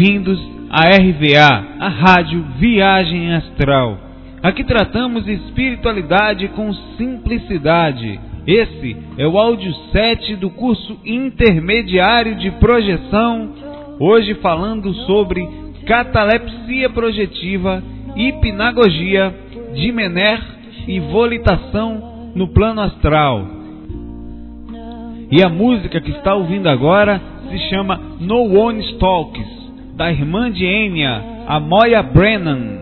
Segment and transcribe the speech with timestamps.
[0.00, 3.98] Bem-vindos à RVA, a Rádio Viagem Astral.
[4.42, 8.18] Aqui tratamos espiritualidade com simplicidade.
[8.46, 13.52] Esse é o áudio 7 do curso intermediário de projeção,
[13.98, 15.46] hoje falando sobre
[15.84, 17.82] catalepsia projetiva,
[18.16, 19.34] hipnagogia,
[19.74, 20.40] dimener
[20.88, 23.46] e volitação no plano astral.
[25.30, 29.59] E a música que está ouvindo agora se chama No One Talks,
[30.00, 32.79] da irmã de Enya, a Moya Brennan.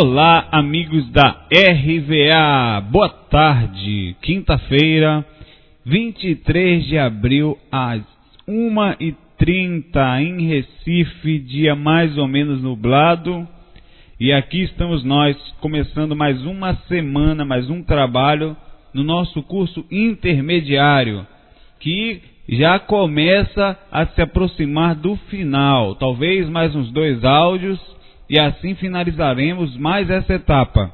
[0.00, 2.80] Olá, amigos da RVA.
[2.88, 4.14] Boa tarde.
[4.22, 5.26] Quinta-feira,
[5.84, 8.00] 23 de abril, às
[8.48, 13.44] 1h30 em Recife, dia mais ou menos nublado.
[14.20, 18.56] E aqui estamos nós, começando mais uma semana, mais um trabalho
[18.94, 21.26] no nosso curso intermediário,
[21.80, 25.96] que já começa a se aproximar do final.
[25.96, 27.97] Talvez mais uns dois áudios
[28.28, 30.92] e assim finalizaremos mais essa etapa.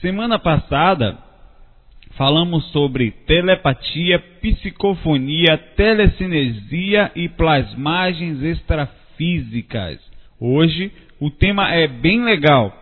[0.00, 1.18] Semana passada
[2.16, 10.00] falamos sobre telepatia, psicofonia, telecinesia e plasmagens extrafísicas.
[10.40, 12.74] Hoje o tema é bem legal.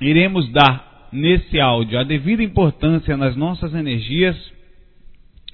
[0.00, 4.36] Iremos dar nesse áudio a devida importância nas nossas energias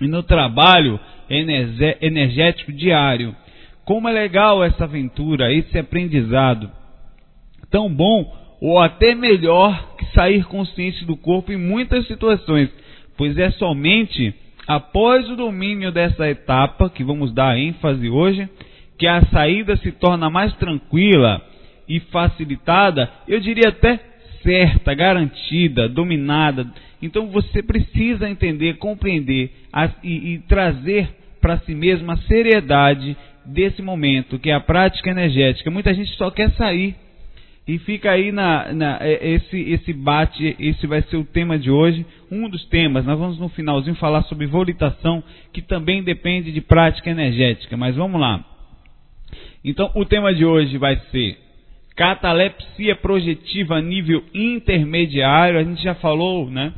[0.00, 1.00] e no trabalho
[2.00, 3.34] energético diário.
[3.84, 6.70] Como é legal essa aventura, esse aprendizado.
[7.70, 12.70] Tão bom ou até melhor que sair consciente do corpo em muitas situações,
[13.16, 14.34] pois é somente
[14.66, 18.48] após o domínio dessa etapa, que vamos dar ênfase hoje,
[18.98, 21.42] que a saída se torna mais tranquila
[21.86, 24.00] e facilitada, eu diria até
[24.42, 26.66] certa, garantida, dominada.
[27.02, 29.50] Então você precisa entender, compreender
[30.02, 31.08] e, e trazer
[31.40, 33.14] para si mesmo a seriedade
[33.46, 35.70] desse momento, que é a prática energética.
[35.70, 36.94] Muita gente só quer sair
[37.66, 41.70] e fica aí na, na, é, esse, esse bate, esse vai ser o tema de
[41.70, 43.06] hoje, um dos temas.
[43.06, 47.76] Nós vamos no finalzinho falar sobre volitação, que também depende de prática energética.
[47.76, 48.44] Mas vamos lá.
[49.64, 51.38] Então, o tema de hoje vai ser
[51.96, 55.58] catalepsia projetiva nível intermediário.
[55.58, 56.72] A gente já falou, né?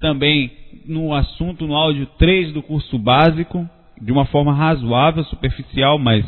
[0.00, 0.50] Também
[0.86, 3.68] no assunto, no áudio 3 do curso básico,
[4.00, 6.24] de uma forma razoável, superficial, mas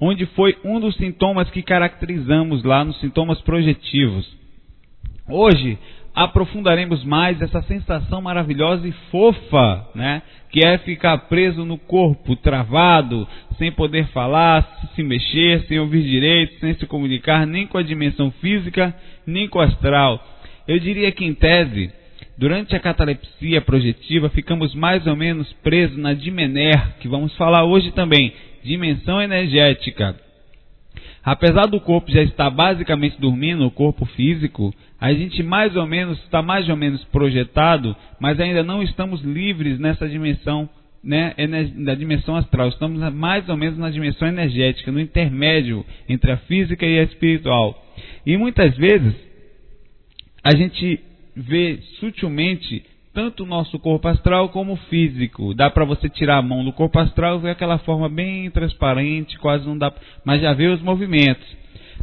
[0.00, 4.26] onde foi um dos sintomas que caracterizamos lá nos sintomas projetivos.
[5.28, 5.78] Hoje
[6.14, 10.22] aprofundaremos mais essa sensação maravilhosa e fofa, né?
[10.50, 16.58] Que é ficar preso no corpo, travado, sem poder falar, se mexer, sem ouvir direito,
[16.58, 18.94] sem se comunicar nem com a dimensão física,
[19.26, 20.24] nem com o astral.
[20.66, 21.92] Eu diria que, em tese,
[22.38, 27.90] durante a catalepsia projetiva, ficamos mais ou menos presos na dimener, que vamos falar hoje
[27.90, 28.32] também,
[28.62, 30.14] dimensão energética.
[31.24, 36.16] Apesar do corpo já estar basicamente dormindo, o corpo físico, a gente mais ou menos
[36.20, 40.70] está mais ou menos projetado, mas ainda não estamos livres nessa dimensão,
[41.02, 41.34] né,
[41.84, 42.68] da dimensão astral.
[42.68, 47.84] Estamos mais ou menos na dimensão energética, no intermédio entre a física e a espiritual.
[48.24, 49.14] E muitas vezes
[50.42, 51.00] a gente
[51.38, 55.54] vê sutilmente tanto o nosso corpo astral como o físico.
[55.54, 59.38] Dá para você tirar a mão do corpo astral e ver aquela forma bem transparente,
[59.38, 59.92] quase não dá,
[60.24, 61.46] mas já vê os movimentos.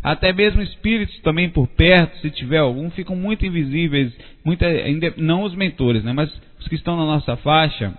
[0.03, 4.67] Até mesmo espíritos também por perto, se tiver algum, ficam muito invisíveis, muita,
[5.17, 6.29] não os mentores, né, mas
[6.59, 7.93] os que estão na nossa faixa.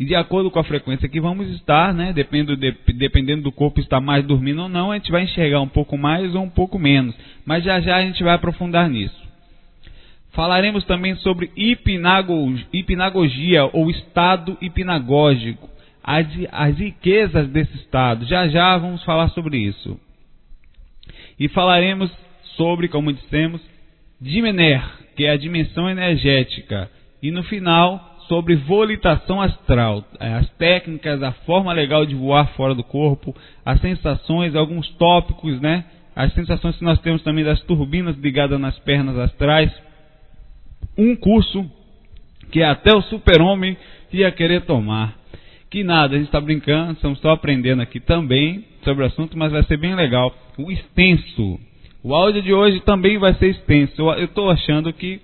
[0.00, 3.80] E de acordo com a frequência que vamos estar, né, dependendo, de, dependendo do corpo
[3.80, 6.78] estar mais dormindo ou não, a gente vai enxergar um pouco mais ou um pouco
[6.78, 7.14] menos.
[7.44, 9.21] Mas já já a gente vai aprofundar nisso.
[10.32, 11.50] Falaremos também sobre
[12.72, 15.68] hipnagogia ou estado hipnagógico,
[16.02, 18.24] as, as riquezas desse estado.
[18.24, 20.00] Já já vamos falar sobre isso.
[21.38, 22.10] E falaremos
[22.56, 23.60] sobre, como dissemos,
[24.20, 24.82] Dimener,
[25.16, 26.90] que é a dimensão energética.
[27.22, 32.82] E no final, sobre volitação astral, as técnicas, a forma legal de voar fora do
[32.82, 35.84] corpo, as sensações, alguns tópicos, né?
[36.16, 39.72] As sensações que nós temos também das turbinas ligadas nas pernas astrais
[40.96, 41.64] um curso
[42.50, 43.76] que até o super-homem
[44.12, 45.16] ia querer tomar.
[45.70, 49.52] Que nada, a gente está brincando, estamos só aprendendo aqui também sobre o assunto, mas
[49.52, 50.34] vai ser bem legal.
[50.58, 51.58] O extenso.
[52.04, 54.02] O áudio de hoje também vai ser extenso.
[54.02, 55.20] Eu estou achando que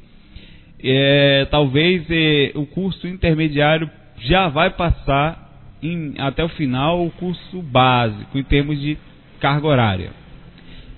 [0.83, 3.91] é, talvez é, o curso intermediário
[4.21, 5.49] já vai passar
[5.83, 8.97] em, até o final o curso básico em termos de
[9.41, 10.11] carga horária.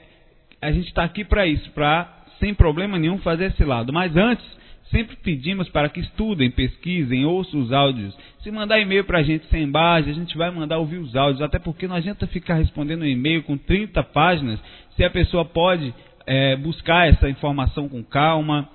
[0.62, 2.10] a gente está aqui para isso, para
[2.40, 3.94] sem problema nenhum fazer esse lado.
[3.94, 4.46] Mas antes,
[4.90, 8.18] sempre pedimos para que estudem, pesquisem, ouçam os áudios.
[8.42, 11.42] Se mandar e-mail para a gente sem base, a gente vai mandar ouvir os áudios,
[11.42, 14.60] até porque não adianta ficar respondendo um e-mail com 30 páginas
[14.96, 15.94] se a pessoa pode
[16.26, 18.68] é, buscar essa informação com calma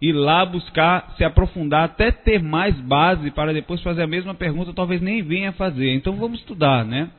[0.00, 4.72] ir lá buscar se aprofundar, até ter mais base para depois fazer a mesma pergunta,
[4.72, 5.92] talvez nem venha fazer.
[5.94, 7.10] Então vamos estudar, né?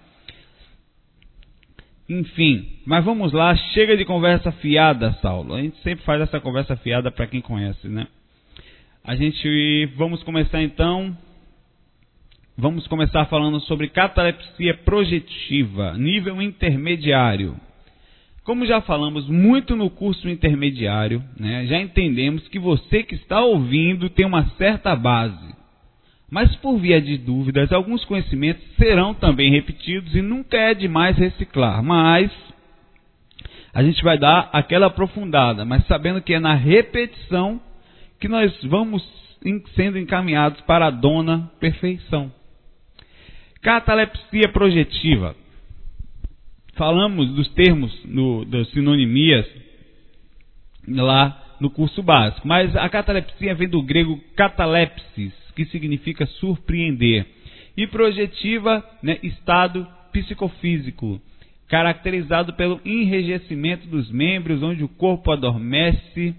[2.12, 5.53] Enfim, mas vamos lá, chega de conversa fiada, Saulo.
[5.53, 8.06] A gente sempre faz essa conversa fiada para quem conhece, né?
[9.01, 11.15] A gente vamos começar então.
[12.58, 17.56] Vamos começar falando sobre catalepsia projetiva, nível intermediário.
[18.44, 24.10] Como já falamos muito no curso intermediário, né, já entendemos que você que está ouvindo
[24.10, 25.56] tem uma certa base.
[26.32, 31.84] Mas por via de dúvidas, alguns conhecimentos serão também repetidos e nunca é demais reciclar.
[31.84, 32.32] Mas
[33.74, 37.60] a gente vai dar aquela aprofundada, mas sabendo que é na repetição
[38.18, 39.04] que nós vamos
[39.76, 42.32] sendo encaminhados para a dona perfeição.
[43.62, 45.36] Catalepsia projetiva.
[46.76, 49.46] Falamos dos termos, no, das sinonimias
[50.88, 57.25] lá no curso básico, mas a catalepsia vem do grego catalepsis, que significa surpreender,
[57.75, 61.22] e projetiva, né, estado psicofísico,
[61.67, 66.36] caracterizado pelo enrijecimento dos membros, onde o corpo adormece.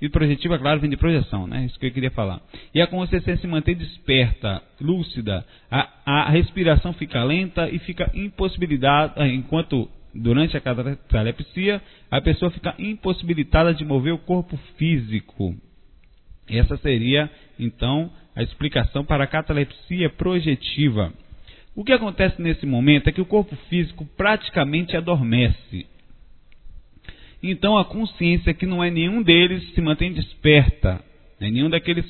[0.00, 1.64] E projetiva, claro, vem de projeção, né?
[1.64, 2.40] Isso que eu queria falar.
[2.72, 5.44] E a consciência se mantém desperta, lúcida.
[5.68, 12.76] A, a respiração fica lenta e fica impossibilitada, enquanto durante a catalepsia, a pessoa fica
[12.78, 15.56] impossibilitada de mover o corpo físico.
[16.48, 21.12] Essa seria, então, a explicação para a catalepsia projetiva.
[21.74, 25.86] O que acontece nesse momento é que o corpo físico praticamente adormece.
[27.42, 31.00] Então a consciência que não é nenhum deles se mantém desperta.
[31.40, 31.50] Né?
[31.50, 32.04] Nenhum daqueles,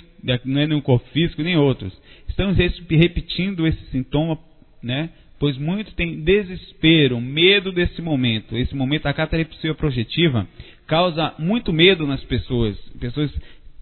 [0.45, 1.99] não é nenhum corpo físico nem outros.
[2.29, 4.39] Estamos repetindo esse sintoma,
[4.83, 5.09] né?
[5.39, 8.55] pois muito tem desespero, medo desse momento.
[8.55, 10.47] Esse momento, a catalepsia projetiva,
[10.87, 12.77] causa muito medo nas pessoas.
[13.01, 13.33] Pessoas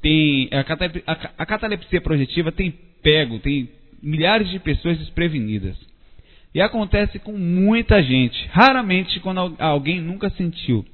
[0.00, 3.69] tem a, a catalepsia projetiva tem pego, tem
[4.03, 5.76] milhares de pessoas desprevenidas.
[6.55, 8.49] E acontece com muita gente.
[8.50, 10.85] Raramente quando alguém nunca sentiu.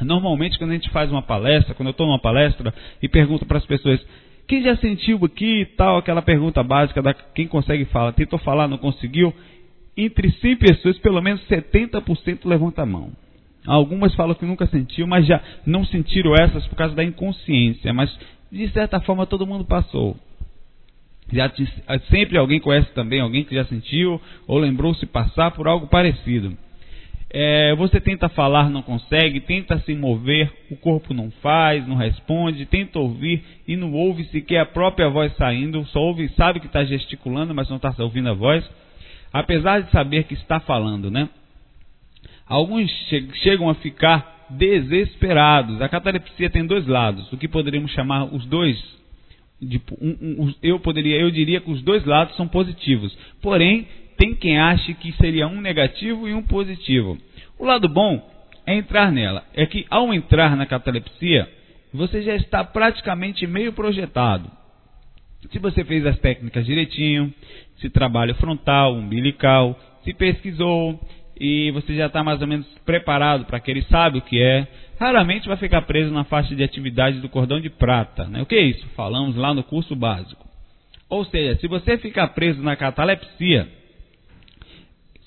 [0.00, 3.58] Normalmente quando a gente faz uma palestra, quando eu estou numa palestra e pergunto para
[3.58, 4.04] as pessoas,
[4.46, 8.68] quem já sentiu aqui e tal, aquela pergunta básica da quem consegue falar, tentou falar,
[8.68, 9.32] não conseguiu,
[9.96, 13.12] entre 100 pessoas, pelo menos 70% levanta a mão.
[13.66, 17.92] Algumas falam que nunca sentiu, mas já não sentiram essas por causa da inconsciência.
[17.92, 18.14] Mas,
[18.52, 20.16] de certa forma, todo mundo passou.
[21.32, 21.50] Já
[22.10, 26.56] sempre alguém conhece também alguém que já sentiu ou lembrou-se passar por algo parecido.
[27.36, 32.64] É, você tenta falar, não consegue, tenta se mover, o corpo não faz, não responde,
[32.64, 36.84] tenta ouvir e não ouve sequer a própria voz saindo, só ouve, sabe que está
[36.84, 38.64] gesticulando, mas não está ouvindo a voz,
[39.32, 41.28] apesar de saber que está falando, né?
[42.46, 42.90] Alguns
[43.42, 45.80] chegam a ficar desesperados.
[45.80, 48.82] A catalepsia tem dois lados, o que poderíamos chamar os dois.
[49.60, 53.16] De, um, um, eu poderia, eu diria que os dois lados são positivos.
[53.40, 53.86] Porém,
[54.16, 57.18] tem quem ache que seria um negativo e um positivo.
[57.58, 58.22] O lado bom
[58.66, 59.44] é entrar nela.
[59.54, 61.48] É que ao entrar na catalepsia,
[61.92, 64.50] você já está praticamente meio projetado.
[65.50, 67.32] Se você fez as técnicas direitinho,
[67.76, 70.98] se trabalha frontal, umbilical, se pesquisou,
[71.38, 74.66] e você já está mais ou menos preparado para que ele sabe o que é,
[74.98, 78.24] raramente vai ficar preso na faixa de atividade do cordão de prata.
[78.24, 78.42] Né?
[78.42, 78.86] O que é isso?
[78.96, 80.44] Falamos lá no curso básico.
[81.08, 83.68] Ou seja, se você ficar preso na catalepsia,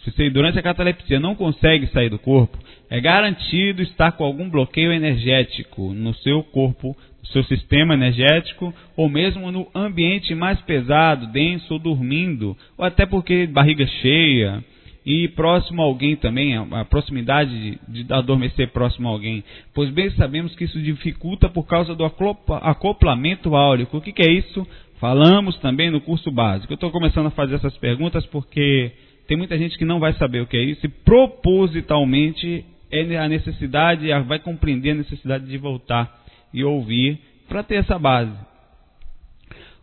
[0.03, 2.57] se você durante a catalepsia não consegue sair do corpo,
[2.89, 9.09] é garantido estar com algum bloqueio energético no seu corpo, no seu sistema energético, ou
[9.09, 14.63] mesmo no ambiente mais pesado, denso ou dormindo, ou até porque barriga cheia,
[15.07, 19.41] e próximo a alguém também, a, proximidade de, adormecer próximo a alguém.
[19.73, 23.95] Pois bem sabemos que isso dificulta por causa do acoplamento áurico.
[23.95, 24.67] O que, que é isso?
[24.99, 26.73] Falamos também no curso básico.
[26.73, 28.91] Eu estou começando a fazer essas perguntas porque
[29.29, 33.29] tem muita gente que não vai saber o que é isso e propositalmente é a
[33.29, 36.21] necessidade, vai compreender a necessidade de voltar
[36.53, 38.37] e ouvir para ter essa base.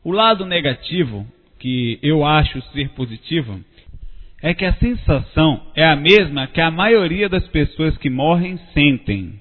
[0.04, 1.26] O lado negativo,
[1.58, 3.58] que eu acho ser positivo,
[4.44, 9.40] é que a sensação é a mesma que a maioria das pessoas que morrem sentem.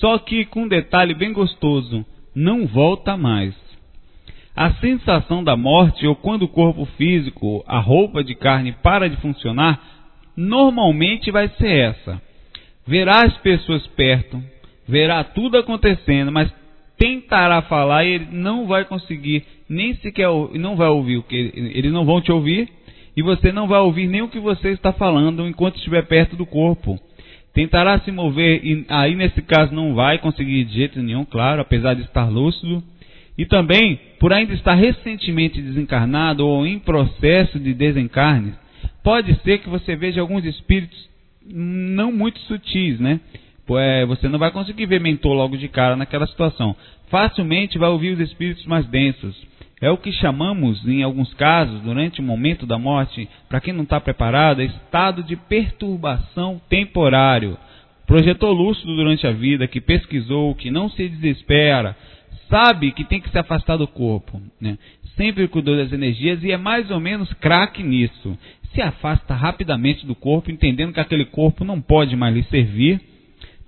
[0.00, 2.04] Só que com um detalhe bem gostoso,
[2.34, 3.54] não volta mais.
[4.54, 9.16] A sensação da morte ou quando o corpo físico, a roupa de carne para de
[9.16, 9.80] funcionar,
[10.36, 12.20] normalmente vai ser essa.
[12.86, 14.42] Verá as pessoas perto,
[14.86, 16.52] verá tudo acontecendo, mas
[16.98, 21.92] tentará falar e ele não vai conseguir, nem sequer não vai ouvir o que eles
[21.94, 22.76] não vão te ouvir
[23.18, 26.46] e você não vai ouvir nem o que você está falando enquanto estiver perto do
[26.46, 26.96] corpo.
[27.52, 31.94] tentará se mover e aí nesse caso não vai conseguir de jeito nenhum, claro, apesar
[31.94, 32.80] de estar lúcido.
[33.36, 38.54] E também, por ainda estar recentemente desencarnado ou em processo de desencarne,
[39.02, 41.08] pode ser que você veja alguns espíritos
[41.44, 43.18] não muito sutis, né?
[43.70, 46.76] É, você não vai conseguir ver mentor logo de cara naquela situação.
[47.10, 49.34] Facilmente vai ouvir os espíritos mais densos.
[49.80, 53.84] É o que chamamos, em alguns casos, durante o momento da morte, para quem não
[53.84, 57.56] está preparado, é estado de perturbação temporário.
[58.06, 61.96] Projetou lúcido durante a vida, que pesquisou, que não se desespera,
[62.48, 64.40] sabe que tem que se afastar do corpo.
[64.60, 64.78] Né?
[65.16, 68.36] Sempre cuidou das energias e é mais ou menos craque nisso.
[68.74, 73.00] Se afasta rapidamente do corpo, entendendo que aquele corpo não pode mais lhe servir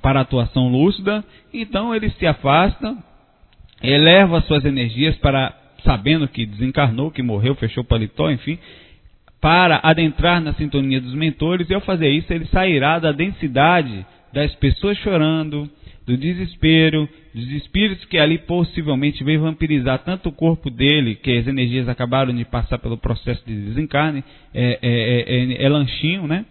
[0.02, 2.96] para atuação lúcida, então ele se afasta,
[3.82, 8.58] eleva suas energias para sabendo que desencarnou, que morreu, fechou o paletó, enfim,
[9.40, 14.54] para adentrar na sintonia dos mentores, e ao fazer isso ele sairá da densidade das
[14.56, 15.68] pessoas chorando,
[16.06, 21.46] do desespero, dos espíritos que ali possivelmente veio vampirizar tanto o corpo dele, que as
[21.46, 26.44] energias acabaram de passar pelo processo de desencarne, é, é, é, é lanchinho, né?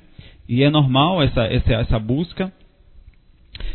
[0.48, 2.52] E é normal essa, essa, essa busca.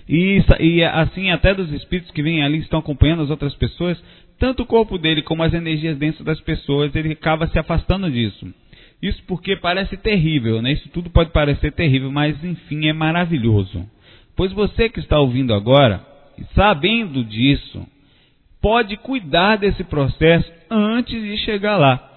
[0.08, 4.02] E, e assim, até dos espíritos que vêm ali estão acompanhando as outras pessoas,
[4.38, 8.52] tanto o corpo dele como as energias dentro das pessoas, ele acaba se afastando disso.
[9.00, 10.72] Isso porque parece terrível, né?
[10.72, 13.86] Isso tudo pode parecer terrível, mas enfim, é maravilhoso.
[14.36, 16.04] Pois você que está ouvindo agora,
[16.54, 17.86] sabendo disso,
[18.60, 22.12] pode cuidar desse processo antes de chegar lá.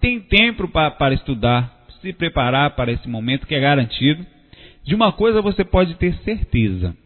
[0.00, 4.26] Tem tempo para, para estudar, se preparar para esse momento que é garantido.
[4.84, 6.96] De uma coisa você pode ter certeza: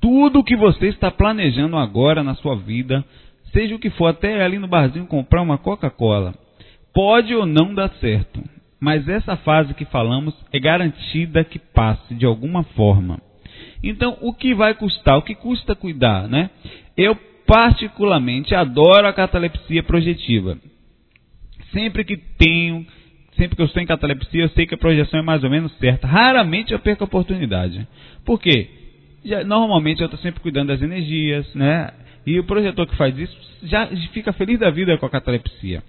[0.00, 3.04] tudo que você está planejando agora na sua vida
[3.54, 6.34] seja o que for, até ali no barzinho comprar uma Coca-Cola.
[6.92, 8.42] Pode ou não dar certo,
[8.78, 13.18] mas essa fase que falamos é garantida que passe de alguma forma.
[13.82, 15.16] Então, o que vai custar?
[15.16, 16.50] O que custa cuidar, né?
[16.96, 20.58] Eu particularmente adoro a catalepsia projetiva.
[21.72, 22.86] Sempre que tenho,
[23.36, 25.72] sempre que eu estou em catalepsia, eu sei que a projeção é mais ou menos
[25.78, 26.06] certa.
[26.06, 27.86] Raramente eu perco a oportunidade.
[28.24, 28.68] Por quê?
[29.24, 31.90] Já, normalmente eu estou sempre cuidando das energias, né?
[32.26, 35.82] E o projetor que faz isso já fica feliz da vida com a catalepsia.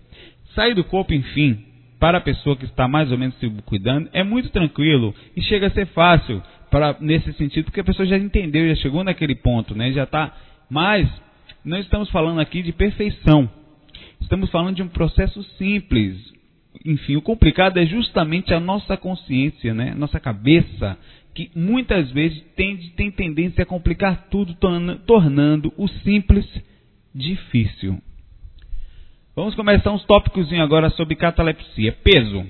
[0.53, 1.63] Sair do corpo, enfim,
[1.99, 5.67] para a pessoa que está mais ou menos se cuidando, é muito tranquilo e chega
[5.67, 9.73] a ser fácil para nesse sentido, porque a pessoa já entendeu, já chegou naquele ponto,
[9.75, 9.91] né?
[9.91, 10.35] Já está.
[10.69, 11.07] Mas
[11.63, 13.49] não estamos falando aqui de perfeição.
[14.19, 16.17] Estamos falando de um processo simples.
[16.85, 19.93] Enfim, o complicado é justamente a nossa consciência, né?
[19.95, 20.97] Nossa cabeça
[21.35, 26.45] que muitas vezes tem, tem tendência a complicar tudo, torna, tornando o simples
[27.13, 28.01] difícil.
[29.35, 31.91] Vamos começar uns tópicos agora sobre catalepsia.
[31.91, 32.45] Peso.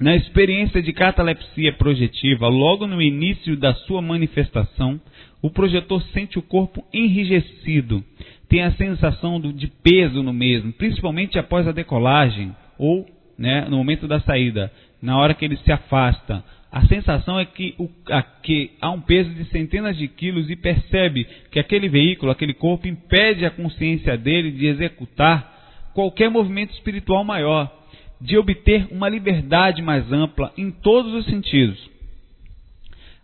[0.00, 5.00] Na experiência de catalepsia projetiva, logo no início da sua manifestação,
[5.40, 8.04] o projetor sente o corpo enrijecido,
[8.48, 13.06] tem a sensação de peso no mesmo, principalmente após a decolagem ou
[13.38, 14.70] né, no momento da saída,
[15.00, 19.00] na hora que ele se afasta a sensação é que, o, a, que há um
[19.00, 24.16] peso de centenas de quilos e percebe que aquele veículo, aquele corpo, impede a consciência
[24.16, 25.54] dele de executar
[25.94, 27.72] qualquer movimento espiritual maior,
[28.20, 31.78] de obter uma liberdade mais ampla em todos os sentidos.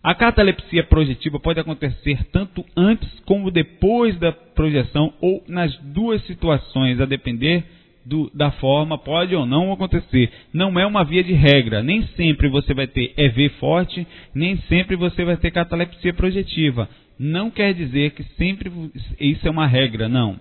[0.01, 6.99] A catalepsia projetiva pode acontecer tanto antes como depois da projeção ou nas duas situações,
[6.99, 7.63] a depender
[8.05, 10.31] do, da forma pode ou não acontecer.
[10.53, 11.81] Não é uma via de regra.
[11.81, 16.89] Nem sempre você vai ter EV forte, nem sempre você vai ter catalepsia projetiva.
[17.17, 18.71] Não quer dizer que sempre
[19.19, 20.39] isso é uma regra, não.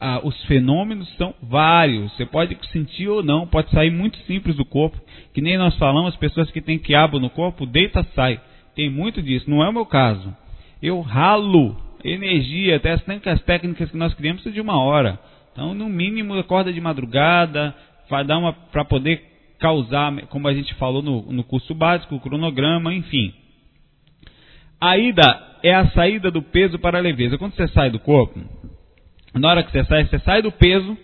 [0.00, 2.12] Ah, os fenômenos são vários.
[2.12, 4.96] Você pode sentir ou não, pode sair muito simples do corpo.
[5.34, 8.40] Que nem nós falamos, pessoas que têm quiabo no corpo, deita, sai.
[8.76, 9.50] Tem muito disso.
[9.50, 10.34] Não é o meu caso.
[10.80, 15.18] Eu ralo energia, até as técnicas que nós criamos de uma hora.
[15.58, 17.74] Então, no mínimo, acorda de madrugada,
[18.08, 19.20] vai dar uma para poder
[19.58, 23.34] causar, como a gente falou no, no curso básico, cronograma, enfim.
[24.80, 27.36] A ida é a saída do peso para a leveza.
[27.36, 28.38] Quando você sai do corpo,
[29.34, 30.96] na hora que você sai, você sai do peso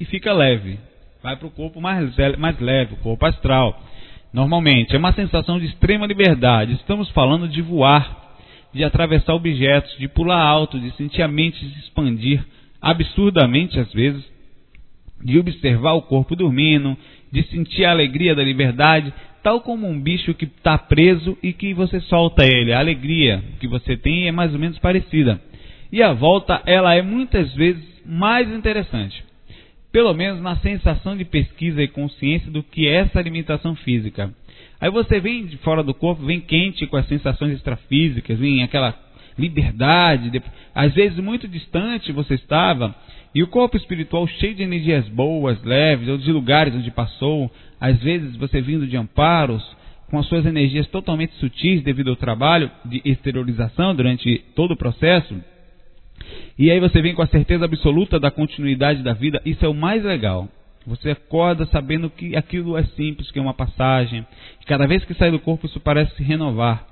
[0.00, 0.78] e fica leve.
[1.22, 3.78] Vai para o corpo mais, mais leve, o corpo astral.
[4.32, 6.72] Normalmente, é uma sensação de extrema liberdade.
[6.72, 8.38] Estamos falando de voar,
[8.72, 12.42] de atravessar objetos, de pular alto, de sentir a mente se expandir
[12.80, 14.24] absurdamente às vezes,
[15.22, 16.96] de observar o corpo dormindo,
[17.32, 19.12] de sentir a alegria da liberdade,
[19.42, 22.72] tal como um bicho que está preso e que você solta ele.
[22.72, 25.40] A alegria que você tem é mais ou menos parecida.
[25.90, 29.24] E a volta, ela é muitas vezes mais interessante.
[29.90, 34.32] Pelo menos na sensação de pesquisa e consciência do que é essa alimentação física.
[34.80, 38.92] Aí você vem de fora do corpo, vem quente com as sensações extrafísicas, vem aquela
[39.38, 40.42] liberdade,
[40.74, 42.94] às vezes muito distante você estava,
[43.34, 47.98] e o corpo espiritual cheio de energias boas, leves, ou de lugares onde passou, às
[47.98, 49.62] vezes você vindo de amparos,
[50.10, 55.36] com as suas energias totalmente sutis devido ao trabalho de exteriorização durante todo o processo.
[56.58, 59.74] E aí você vem com a certeza absoluta da continuidade da vida, isso é o
[59.74, 60.48] mais legal.
[60.86, 64.26] Você acorda sabendo que aquilo é simples, que é uma passagem.
[64.66, 66.87] Cada vez que sai do corpo, isso parece se renovar.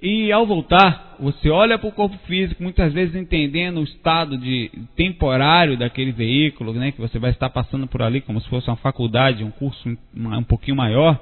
[0.00, 4.70] E ao voltar, você olha para o corpo físico, muitas vezes entendendo o estado de
[4.94, 8.76] temporário daquele veículo, né, que você vai estar passando por ali como se fosse uma
[8.76, 11.18] faculdade, um curso um, pouquinho maior.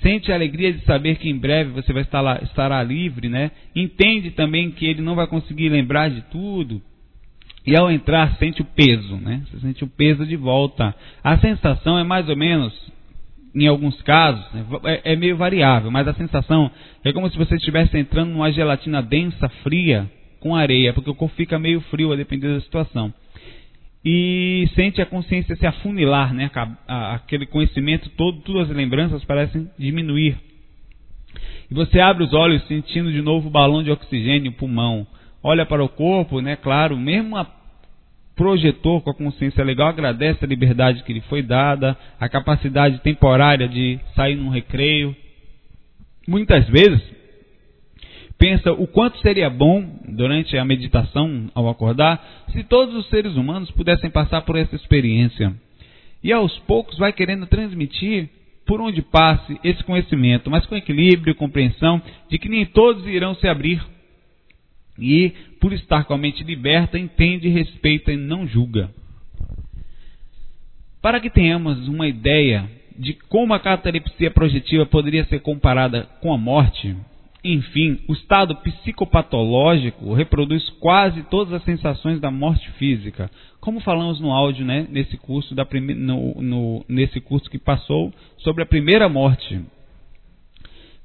[0.00, 3.50] Sente a alegria de saber que em breve você vai estar lá, estará livre, né?
[3.74, 6.80] Entende também que ele não vai conseguir lembrar de tudo.
[7.66, 9.42] E ao entrar, sente o peso, né?
[9.50, 10.94] Você sente o peso de volta.
[11.24, 12.72] A sensação é mais ou menos
[13.64, 16.70] em alguns casos, né, é, é, meio variável, mas a sensação
[17.04, 21.34] é como se você estivesse entrando numa gelatina densa, fria, com areia, porque o corpo
[21.34, 23.12] fica meio frio a depender da situação.
[24.04, 26.50] E sente a consciência se afunilar, né?
[26.86, 30.36] aquele conhecimento todo, todas as lembranças parecem diminuir.
[31.70, 35.06] E você abre os olhos sentindo de novo o balão de oxigênio, pulmão.
[35.42, 36.56] Olha para o corpo, né?
[36.56, 37.44] Claro, mesmo a
[38.38, 43.68] projetor com a consciência legal agradece a liberdade que lhe foi dada, a capacidade temporária
[43.68, 45.14] de sair num recreio.
[46.26, 47.02] Muitas vezes
[48.38, 53.70] pensa o quanto seria bom durante a meditação ao acordar se todos os seres humanos
[53.72, 55.52] pudessem passar por essa experiência.
[56.22, 58.30] E aos poucos vai querendo transmitir
[58.64, 63.34] por onde passe esse conhecimento, mas com equilíbrio e compreensão de que nem todos irão
[63.34, 63.82] se abrir
[64.98, 68.90] e, por estar com a mente liberta, entende, respeita e não julga.
[71.00, 76.38] Para que tenhamos uma ideia de como a catalepsia projetiva poderia ser comparada com a
[76.38, 76.96] morte,
[77.44, 83.30] enfim, o estado psicopatológico reproduz quase todas as sensações da morte física,
[83.60, 85.94] como falamos no áudio, né, nesse curso da prime...
[85.94, 89.60] no, no, nesse curso que passou sobre a primeira morte.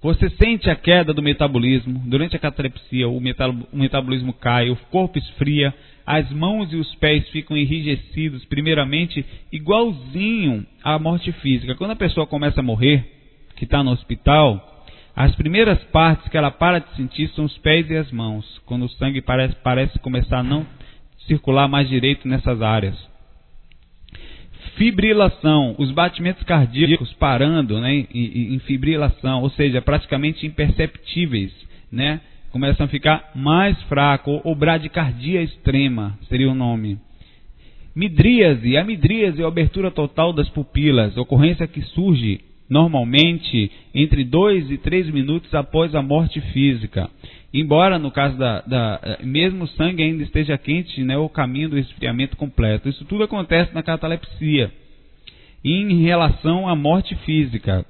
[0.03, 1.97] Você sente a queda do metabolismo.
[2.05, 5.73] Durante a catalepsia, o, metabolismo cai, o corpo esfria,
[6.05, 11.75] as mãos e os pés ficam enrijecidos, primeiramente, igualzinho à morte física.
[11.75, 13.09] Quando a pessoa começa a morrer,
[13.55, 14.85] que está no hospital,
[15.15, 18.83] as primeiras partes que ela para de sentir são os pés e as mãos, quando
[18.83, 20.67] o sangue parece, parece começar a não
[21.27, 23.12] circular mais direito nessas áreas
[24.75, 31.51] fibrilação, os batimentos cardíacos parando né, em, em fibrilação, ou seja, praticamente imperceptíveis,
[31.91, 36.97] né, começam a ficar mais fracos, ou bradicardia extrema seria o nome.
[37.95, 44.71] Midríase, a midríase é a abertura total das pupilas, ocorrência que surge normalmente entre 2
[44.71, 47.09] e 3 minutos após a morte física.
[47.53, 51.77] Embora no caso da, da mesmo o sangue ainda esteja quente, né, o caminho do
[51.77, 52.89] esfriamento completo.
[52.89, 54.71] Isso tudo acontece na catalepsia.
[55.63, 57.85] Em relação à morte física.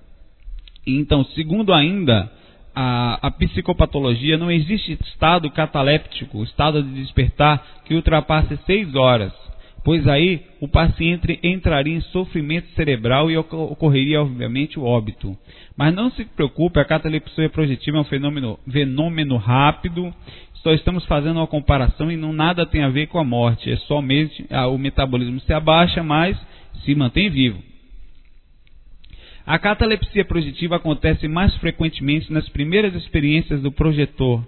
[0.85, 2.29] Então, segundo ainda
[2.75, 9.33] a, a psicopatologia, não existe estado cataléptico, estado de despertar que ultrapasse 6 horas
[9.83, 15.37] pois aí o paciente entraria em sofrimento cerebral e ocorreria, obviamente, o óbito.
[15.77, 20.13] Mas não se preocupe, a catalepsia projetiva é um fenômeno, fenômeno rápido,
[20.55, 23.75] só estamos fazendo uma comparação e não nada tem a ver com a morte, é
[23.75, 26.39] somente ah, o metabolismo se abaixa, mas
[26.85, 27.61] se mantém vivo.
[29.45, 34.41] A catalepsia projetiva acontece mais frequentemente nas primeiras experiências do projetor.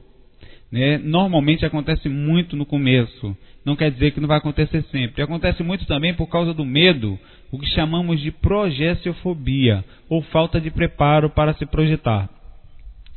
[0.71, 0.97] Né?
[0.97, 3.35] Normalmente acontece muito no começo
[3.65, 5.23] não quer dizer que não vai acontecer sempre.
[5.23, 7.17] Acontece muito também por causa do medo,
[7.51, 12.29] o que chamamos de progestiofobia, ou falta de preparo para se projetar.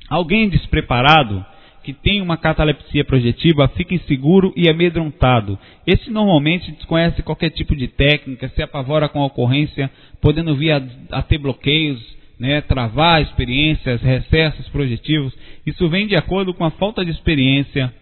[0.08, 1.44] Alguém despreparado,
[1.84, 5.58] que tem uma catalepsia projetiva, fica inseguro e amedrontado.
[5.86, 10.82] Esse normalmente desconhece qualquer tipo de técnica, se apavora com a ocorrência, podendo vir a,
[11.12, 12.00] a ter bloqueios,
[12.38, 15.34] né, travar experiências, recessos projetivos.
[15.66, 17.92] Isso vem de acordo com a falta de experiência,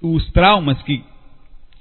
[0.00, 1.02] os traumas que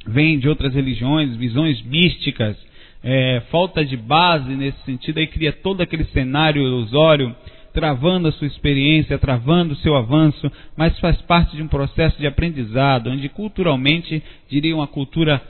[0.06, 2.58] vem de outras religiões, visões místicas,
[3.04, 7.36] é, falta de base nesse sentido, aí cria todo aquele cenário ilusório,
[7.74, 12.28] travando a sua experiência, travando o seu avanço, mas faz parte de um processo de
[12.28, 15.42] aprendizado, onde culturalmente, diria uma cultura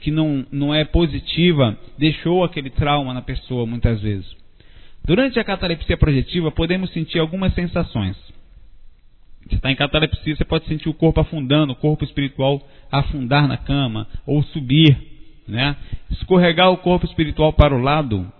[0.00, 4.26] que não, não é positiva, deixou aquele trauma na pessoa muitas vezes.
[5.04, 8.16] Durante a catalepsia projetiva, podemos sentir algumas sensações.
[9.48, 12.60] Você está em catalepsia, você pode sentir o corpo afundando, o corpo espiritual
[12.92, 14.96] afundar na cama ou subir,
[15.48, 15.74] né?
[16.10, 18.30] Escorregar o corpo espiritual para o lado.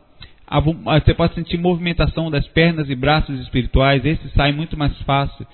[1.03, 5.47] você pode sentir movimentação das pernas e braços espirituais, esses saem muito mais fácil,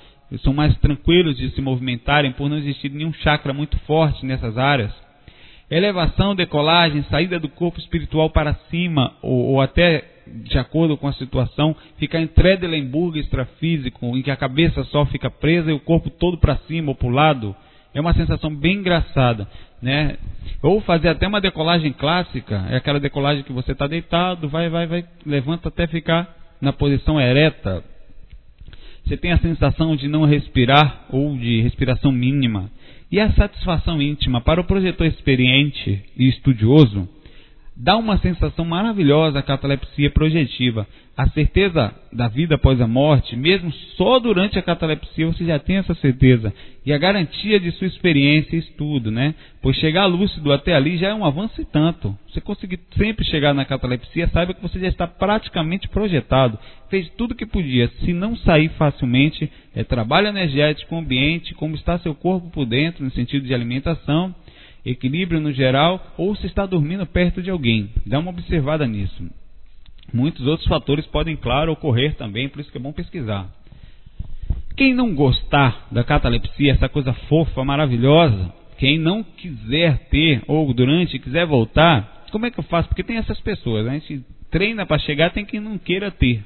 [0.42, 5.03] são mais tranquilos de se movimentarem por não existir nenhum chakra muito forte nessas áreas.
[5.74, 11.12] Elevação, decolagem, saída do corpo espiritual para cima, ou, ou até, de acordo com a
[11.14, 16.10] situação, ficar em Tredelenburg extrafísico, em que a cabeça só fica presa e o corpo
[16.10, 17.56] todo para cima ou para o lado.
[17.92, 19.48] É uma sensação bem engraçada,
[19.82, 20.16] né?
[20.62, 24.86] Ou fazer até uma decolagem clássica, é aquela decolagem que você está deitado, vai, vai,
[24.86, 27.82] vai, levanta até ficar na posição ereta.
[29.04, 32.70] Você tem a sensação de não respirar ou de respiração mínima.
[33.10, 37.08] E a satisfação íntima para o projetor experiente e estudioso
[37.76, 40.86] dá uma sensação maravilhosa a catalepsia projetiva.
[41.16, 45.76] A certeza da vida após a morte, mesmo só durante a catalepsia você já tem
[45.76, 46.52] essa certeza.
[46.84, 49.34] E a garantia de sua experiência e estudo, né?
[49.62, 52.16] Pois chegar lúcido até ali já é um avanço e tanto.
[52.28, 56.58] Você conseguir sempre chegar na catalepsia, saiba que você já está praticamente projetado.
[56.90, 57.88] Fez tudo o que podia.
[58.00, 63.10] Se não sair facilmente, é trabalho energético, ambiente, como está seu corpo por dentro, no
[63.12, 64.34] sentido de alimentação,
[64.84, 67.90] equilíbrio no geral, ou se está dormindo perto de alguém.
[68.04, 69.24] Dá uma observada nisso.
[70.12, 73.48] Muitos outros fatores podem, claro, ocorrer também, por isso que é bom pesquisar.
[74.76, 81.18] Quem não gostar da catalepsia, essa coisa fofa, maravilhosa, quem não quiser ter, ou durante
[81.18, 82.88] quiser voltar, como é que eu faço?
[82.88, 83.92] Porque tem essas pessoas, né?
[83.92, 86.44] a gente treina para chegar, tem quem não queira ter,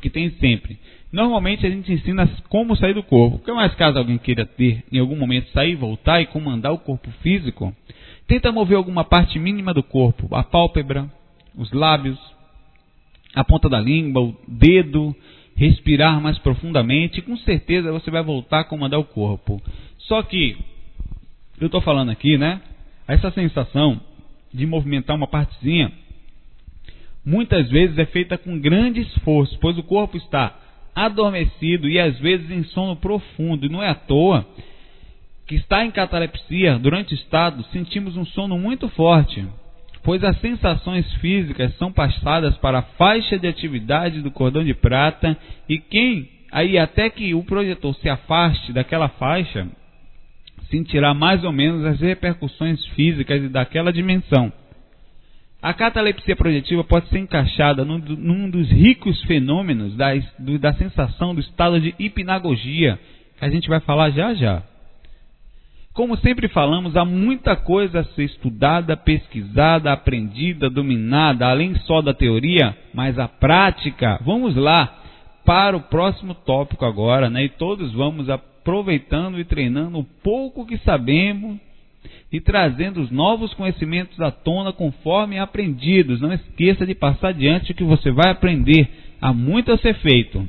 [0.00, 0.78] que tem sempre.
[1.12, 3.38] Normalmente a gente ensina como sair do corpo.
[3.38, 7.10] Porque mais caso alguém queira ter, em algum momento, sair, voltar e comandar o corpo
[7.22, 7.74] físico,
[8.26, 11.10] tenta mover alguma parte mínima do corpo, a pálpebra,
[11.54, 12.18] os lábios,
[13.34, 15.14] a ponta da língua, o dedo,
[15.54, 19.60] respirar mais profundamente e com certeza você vai voltar a comandar o corpo.
[19.98, 20.56] Só que,
[21.60, 22.60] eu estou falando aqui, né?
[23.06, 24.00] Essa sensação
[24.52, 25.92] de movimentar uma partezinha,
[27.24, 30.61] muitas vezes é feita com grande esforço, pois o corpo está
[30.94, 33.66] adormecido e às vezes em sono profundo.
[33.66, 34.46] E não é à toa
[35.46, 39.44] que está em catalepsia, durante o estado, sentimos um sono muito forte,
[40.02, 45.36] pois as sensações físicas são passadas para a faixa de atividade do cordão de prata
[45.68, 49.66] e quem aí até que o projetor se afaste daquela faixa
[50.70, 54.50] sentirá mais ou menos as repercussões físicas daquela dimensão.
[55.62, 61.32] A catalepsia projetiva pode ser encaixada num, num dos ricos fenômenos da, do, da sensação
[61.32, 62.98] do estado de hipnagogia,
[63.38, 64.64] que a gente vai falar já já.
[65.94, 72.12] Como sempre falamos, há muita coisa a ser estudada, pesquisada, aprendida, dominada, além só da
[72.12, 74.18] teoria, mas a prática.
[74.24, 74.98] Vamos lá
[75.44, 77.44] para o próximo tópico agora, né?
[77.44, 81.60] E todos vamos aproveitando e treinando o pouco que sabemos
[82.32, 86.20] e trazendo os novos conhecimentos à tona conforme aprendidos.
[86.20, 88.88] Não esqueça de passar adiante o que você vai aprender.
[89.20, 90.48] Há muito a ser feito.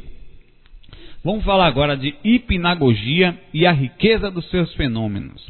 [1.23, 5.49] Vamos falar agora de hipnagogia e a riqueza dos seus fenômenos.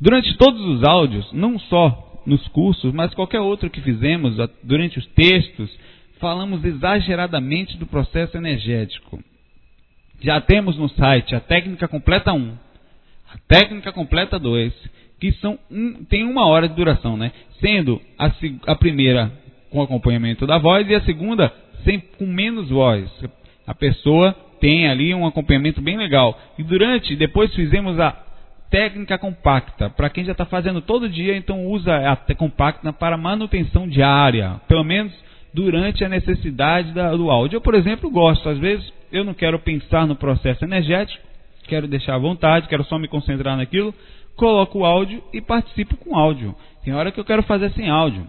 [0.00, 5.06] Durante todos os áudios, não só nos cursos, mas qualquer outro que fizemos durante os
[5.08, 5.70] textos,
[6.18, 9.22] falamos exageradamente do processo energético.
[10.20, 12.52] Já temos no site a técnica completa 1,
[13.32, 14.72] a técnica completa 2
[15.20, 17.32] que são um, tem uma hora de duração, né?
[17.60, 18.30] Sendo a,
[18.66, 19.32] a primeira
[19.70, 21.52] com acompanhamento da voz e a segunda
[21.84, 23.10] sem, com menos voz.
[23.66, 26.38] A pessoa tem ali um acompanhamento bem legal.
[26.58, 28.10] E durante, depois fizemos a
[28.70, 29.90] técnica compacta.
[29.90, 34.60] Para quem já está fazendo todo dia, então usa a compacta para manutenção diária.
[34.68, 35.12] Pelo menos
[35.54, 37.56] durante a necessidade da, do áudio.
[37.56, 38.48] Eu, por exemplo, gosto.
[38.48, 41.24] Às vezes eu não quero pensar no processo energético,
[41.66, 43.94] quero deixar à vontade, quero só me concentrar naquilo
[44.36, 46.54] coloco o áudio e participo com áudio.
[46.84, 48.28] Tem hora que eu quero fazer sem áudio.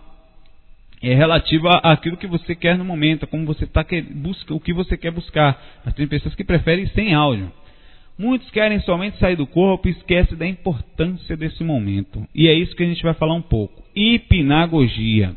[1.01, 4.97] É relativo àquilo que você quer no momento, como você está busca o que você
[4.97, 5.61] quer buscar.
[5.85, 7.51] Mas tem pessoas que preferem sem áudio.
[8.17, 12.27] Muitos querem somente sair do corpo e esquecem da importância desse momento.
[12.33, 13.83] E é isso que a gente vai falar um pouco.
[13.95, 15.35] Hipnagogia.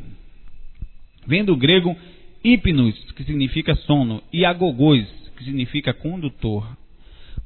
[1.27, 1.95] Vem do grego
[2.43, 5.07] hipnos, que significa sono, e agogos,
[5.37, 6.67] que significa condutor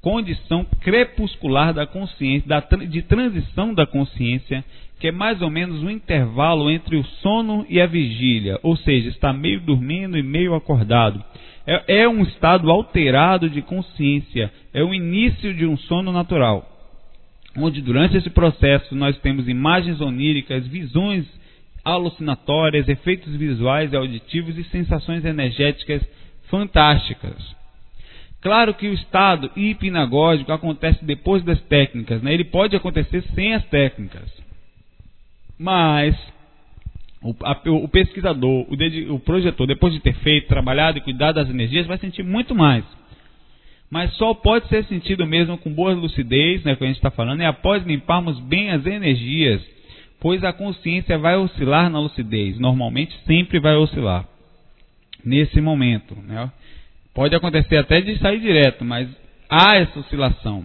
[0.05, 4.63] condição crepuscular da consciência, da, de transição da consciência,
[5.01, 9.09] que é mais ou menos um intervalo entre o sono e a vigília, ou seja,
[9.09, 11.25] está meio dormindo e meio acordado.
[11.67, 16.69] É, é um estado alterado de consciência, é o início de um sono natural,
[17.57, 21.25] onde durante esse processo nós temos imagens oníricas, visões
[21.83, 26.03] alucinatórias, efeitos visuais e auditivos e sensações energéticas
[26.51, 27.64] fantásticas.
[28.45, 32.35] Claro que o estado hipnagógico acontece depois das técnicas, né?
[32.35, 34.31] ele pode acontecer sem as técnicas.
[35.59, 36.15] Mas
[37.23, 41.37] o, a, o pesquisador, o, dedi, o projetor, depois de ter feito, trabalhado e cuidado
[41.37, 42.85] das energias, vai sentir muito mais.
[43.91, 47.41] Mas só pode ser sentido mesmo com boa lucidez, né, que a gente está falando,
[47.41, 49.63] é após limparmos bem as energias,
[50.21, 52.59] pois a consciência vai oscilar na lucidez.
[52.59, 54.29] Normalmente sempre vai oscilar
[55.25, 56.15] nesse momento.
[56.15, 56.53] Né?
[57.15, 59.09] Pode acontecer até de sair direto, mas
[59.49, 60.65] há essa oscilação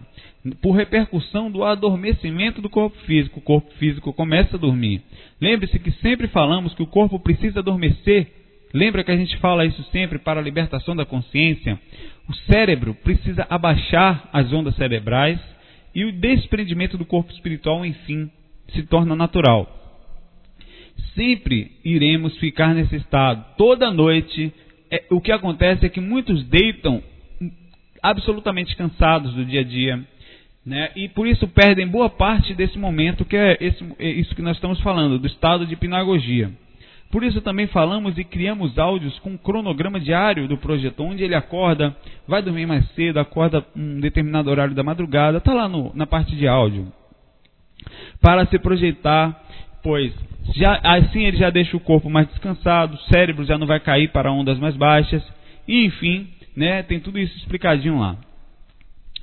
[0.61, 3.39] por repercussão do adormecimento do corpo físico.
[3.39, 5.01] O corpo físico começa a dormir.
[5.39, 8.27] Lembre-se que sempre falamos que o corpo precisa adormecer.
[8.73, 11.79] Lembra que a gente fala isso sempre para a libertação da consciência?
[12.27, 15.39] O cérebro precisa abaixar as ondas cerebrais
[15.93, 18.29] e o desprendimento do corpo espiritual, enfim,
[18.69, 19.75] se torna natural.
[21.15, 23.43] Sempre iremos ficar nesse estado.
[23.57, 24.53] Toda noite,
[24.91, 27.01] é, o que acontece é que muitos deitam
[28.01, 30.05] absolutamente cansados do dia a dia
[30.65, 30.91] né?
[30.95, 34.55] E por isso perdem boa parte desse momento que é, esse, é isso que nós
[34.55, 36.51] estamos falando, do estado de hipnagogia.
[37.11, 41.33] Por isso também falamos e criamos áudios com um cronograma diário do projeto, onde ele
[41.33, 41.95] acorda,
[42.27, 46.35] vai dormir mais cedo, acorda um determinado horário da madrugada, está lá no, na parte
[46.35, 46.91] de áudio.
[48.21, 49.41] Para se projetar,
[49.81, 50.13] pois
[50.55, 54.09] já, assim ele já deixa o corpo mais descansado, o cérebro já não vai cair
[54.09, 55.23] para ondas mais baixas,
[55.67, 58.17] e enfim, né, tem tudo isso explicadinho lá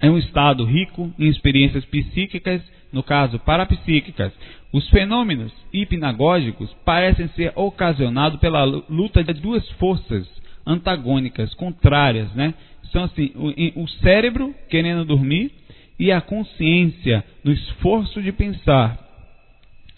[0.00, 2.62] é um estado rico em experiências psíquicas,
[2.92, 4.32] no caso parapsíquicas.
[4.72, 10.26] Os fenômenos hipnagógicos parecem ser ocasionados pela luta de duas forças
[10.66, 12.52] antagônicas, contrárias, né?
[12.92, 15.52] São assim, o, o cérebro querendo dormir
[15.98, 18.98] e a consciência no esforço de pensar,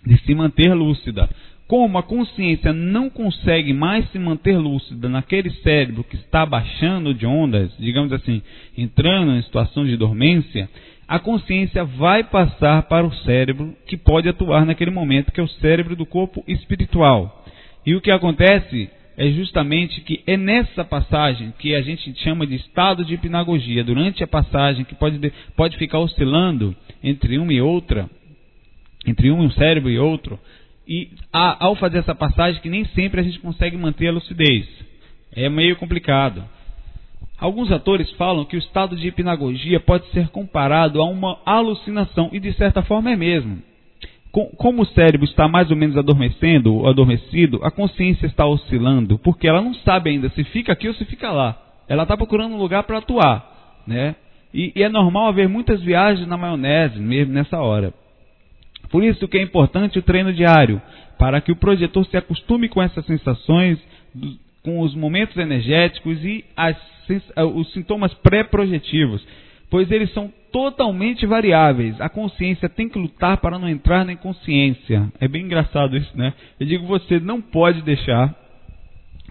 [0.09, 1.29] de se manter lúcida.
[1.67, 7.27] Como a consciência não consegue mais se manter lúcida naquele cérebro que está baixando de
[7.27, 8.41] ondas, digamos assim,
[8.77, 10.67] entrando em situação de dormência,
[11.07, 15.49] a consciência vai passar para o cérebro que pode atuar naquele momento, que é o
[15.49, 17.45] cérebro do corpo espiritual.
[17.85, 22.55] E o que acontece é justamente que é nessa passagem que a gente chama de
[22.55, 28.09] estado de hipnagogia, durante a passagem que pode, pode ficar oscilando entre uma e outra,
[29.07, 30.39] entre um cérebro e outro,
[30.87, 34.67] e a, ao fazer essa passagem, que nem sempre a gente consegue manter a lucidez.
[35.33, 36.43] É meio complicado.
[37.39, 42.41] Alguns atores falam que o estado de hipnagogia pode ser comparado a uma alucinação, e
[42.41, 43.63] de certa forma é mesmo.
[44.57, 49.49] Como o cérebro está mais ou menos adormecendo ou adormecido, a consciência está oscilando, porque
[49.49, 51.57] ela não sabe ainda se fica aqui ou se fica lá.
[51.89, 53.83] Ela está procurando um lugar para atuar.
[53.87, 54.15] Né?
[54.53, 57.93] E, e é normal haver muitas viagens na maionese mesmo nessa hora.
[58.91, 60.81] Por isso que é importante o treino diário,
[61.19, 63.79] para que o projetor se acostume com essas sensações,
[64.63, 66.77] com os momentos energéticos e as,
[67.11, 69.27] eh, os sintomas pré-projetivos,
[69.71, 72.01] pois eles são totalmente variáveis.
[72.01, 75.13] A consciência tem que lutar para não entrar na inconsciência.
[75.21, 76.33] É bem engraçado isso, né?
[76.59, 78.35] Eu digo, você não pode deixar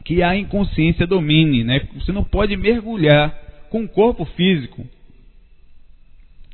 [0.06, 1.82] que a inconsciência domine, né?
[1.96, 3.34] Você não pode mergulhar
[3.70, 4.86] com o corpo físico.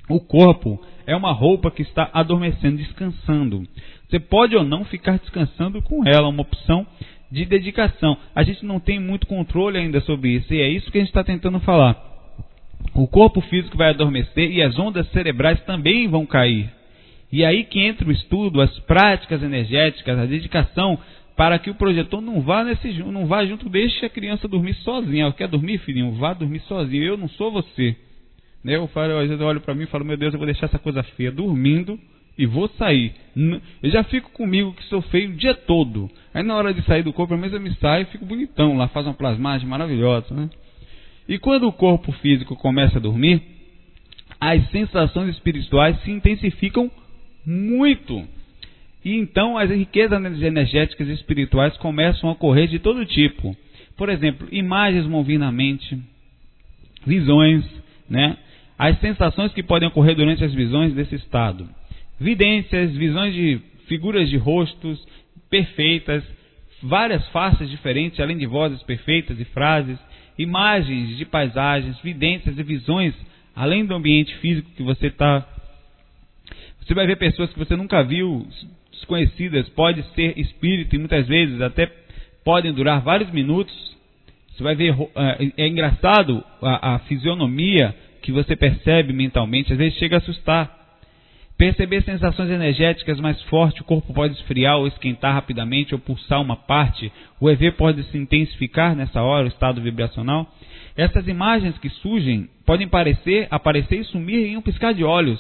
[0.09, 3.63] O corpo é uma roupa que está adormecendo, descansando.
[4.09, 6.85] Você pode ou não ficar descansando com ela, uma opção
[7.31, 8.17] de dedicação.
[8.35, 11.09] A gente não tem muito controle ainda sobre isso, e é isso que a gente
[11.09, 11.97] está tentando falar.
[12.93, 16.69] O corpo físico vai adormecer e as ondas cerebrais também vão cair.
[17.31, 20.99] E aí que entra o estudo, as práticas energéticas, a dedicação
[21.35, 25.23] para que o projetor não vá nesse não vá junto, deixe a criança dormir sozinha.
[25.23, 26.11] Ela quer dormir, filhinho?
[26.11, 27.03] Vá dormir sozinho.
[27.03, 27.95] Eu não sou você.
[28.63, 28.76] Né?
[28.76, 30.67] Eu falo, às vezes eu olho para mim e falo, meu Deus, eu vou deixar
[30.67, 31.99] essa coisa feia dormindo
[32.38, 33.13] e vou sair.
[33.82, 36.10] Eu já fico comigo que sou feio o dia todo.
[36.34, 38.78] Aí na hora de sair do corpo, pelo menos eu me saio e fico bonitão
[38.78, 40.34] lá, faz uma plasmagem maravilhosa.
[40.34, 40.49] Né?
[41.28, 43.41] E quando o corpo físico começa a dormir,
[44.39, 46.91] as sensações espirituais se intensificam
[47.45, 48.28] muito.
[49.06, 53.56] E então as riquezas energéticas e espirituais começam a ocorrer de todo tipo.
[53.95, 55.99] Por exemplo, imagens movendo a mente,
[57.06, 57.63] visões,
[58.10, 58.38] né?
[58.83, 61.69] As sensações que podem ocorrer durante as visões desse estado.
[62.19, 65.01] Vidências, visões de figuras de rostos
[65.49, 66.21] perfeitas,
[66.81, 69.97] várias faces diferentes, além de vozes perfeitas e frases,
[70.38, 73.13] imagens de paisagens, vidências e visões,
[73.55, 75.47] além do ambiente físico que você está.
[76.81, 78.45] Você vai ver pessoas que você nunca viu,
[78.91, 81.89] desconhecidas, pode ser espírito e muitas vezes até
[82.43, 83.73] podem durar vários minutos.
[84.51, 89.99] Você vai ver, é, é engraçado a, a fisionomia que você percebe mentalmente, às vezes
[89.99, 90.80] chega a assustar.
[91.55, 96.55] Perceber sensações energéticas mais fortes, o corpo pode esfriar ou esquentar rapidamente ou pulsar uma
[96.55, 100.51] parte, o EV pode se intensificar nessa hora, o estado vibracional.
[100.97, 105.39] Essas imagens que surgem podem parecer, aparecer e sumir em um piscar de olhos.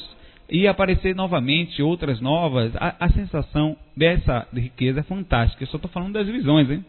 [0.49, 5.63] e aparecer novamente outras novas, a, a sensação dessa riqueza é fantástica.
[5.63, 6.85] Eu só estou falando das visões, hein?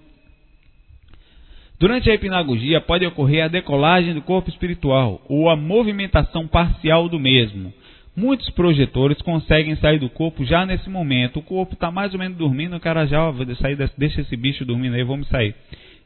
[1.84, 7.20] Durante a hipnagogia pode ocorrer a decolagem do corpo espiritual ou a movimentação parcial do
[7.20, 7.74] mesmo.
[8.16, 11.40] Muitos projetores conseguem sair do corpo já nesse momento.
[11.40, 14.64] O corpo está mais ou menos dormindo, o cara já vai sair, deixa esse bicho
[14.64, 15.54] dormindo aí, vamos sair.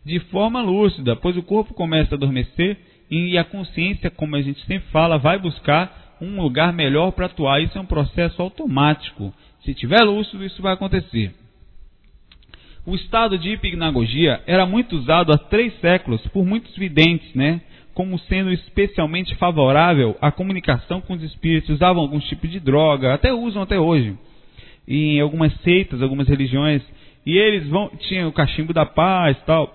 [0.05, 2.76] De forma lúcida, pois o corpo começa a adormecer
[3.09, 7.62] e a consciência, como a gente sempre fala, vai buscar um lugar melhor para atuar.
[7.62, 9.33] Isso é um processo automático.
[9.64, 11.33] Se tiver lúcido, isso vai acontecer.
[12.89, 17.61] O estado de hipnagogia era muito usado há três séculos por muitos videntes, né?
[17.93, 21.68] Como sendo especialmente favorável à comunicação com os espíritos.
[21.68, 24.16] Usavam alguns tipos de droga, até usam até hoje.
[24.89, 26.80] Em algumas seitas, algumas religiões.
[27.26, 29.70] E eles vão, tinham o cachimbo da paz tal.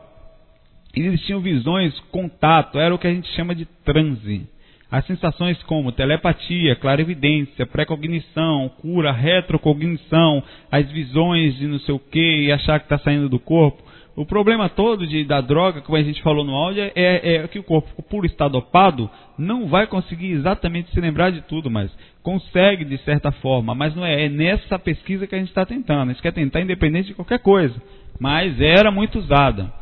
[0.96, 4.50] E eles tinham visões, contato, era o que a gente chama de transe.
[4.94, 12.44] As sensações como telepatia, clarividência, precognição, cura, retrocognição, as visões de não sei o que
[12.44, 13.82] e achar que está saindo do corpo.
[14.16, 17.58] O problema todo de, da droga, como a gente falou no áudio, é, é que
[17.58, 21.90] o corpo, por estar dopado, não vai conseguir exatamente se lembrar de tudo, mas
[22.22, 23.74] consegue de certa forma.
[23.74, 26.12] Mas não é, é nessa pesquisa que a gente está tentando.
[26.12, 27.82] A gente quer tentar independente de qualquer coisa.
[28.20, 29.74] Mas era muito usada.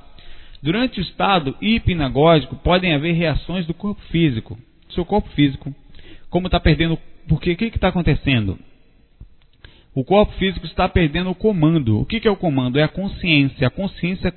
[0.64, 4.58] Durante o estado hipnagógico podem haver reações do corpo físico,
[4.92, 5.74] seu corpo físico,
[6.30, 6.98] como está perdendo.
[7.28, 8.58] Porque o que está acontecendo?
[9.94, 12.00] O corpo físico está perdendo o comando.
[12.00, 12.80] O que, que é o comando?
[12.80, 13.68] É a consciência.
[13.68, 14.34] A consciência,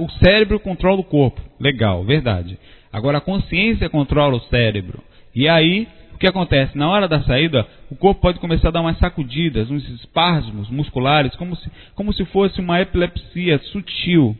[0.00, 1.40] o cérebro controla o corpo.
[1.60, 2.58] Legal, verdade.
[2.92, 5.02] Agora a consciência controla o cérebro.
[5.34, 6.76] E aí, o que acontece?
[6.76, 11.36] Na hora da saída, o corpo pode começar a dar umas sacudidas, uns espasmos musculares,
[11.36, 14.36] como se, como se fosse uma epilepsia sutil,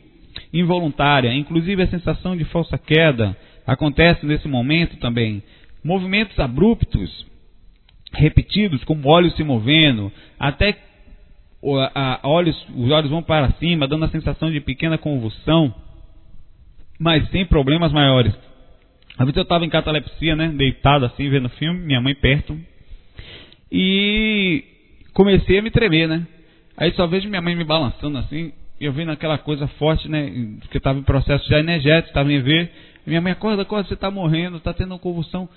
[0.52, 1.32] involuntária.
[1.32, 3.36] Inclusive a sensação de falsa queda,
[3.68, 5.42] Acontece nesse momento também
[5.84, 7.26] movimentos abruptos,
[8.14, 10.10] repetidos, como olhos se movendo,
[10.40, 10.74] até
[12.22, 15.74] olhos, os olhos vão para cima, dando a sensação de pequena convulsão,
[16.98, 18.32] mas sem problemas maiores.
[19.18, 22.58] Às vezes eu estava em catalepsia, né, deitado assim, vendo filme, minha mãe perto,
[23.70, 24.64] e
[25.12, 26.26] comecei a me tremer, né.
[26.74, 28.50] Aí só vejo minha mãe me balançando assim,
[28.80, 30.30] e eu vendo aquela coisa forte, né,
[30.70, 32.70] que estava em processo já energético, estava em ver,
[33.08, 35.48] minha mãe, acorda, acorda, você está morrendo, está tendo uma convulsão.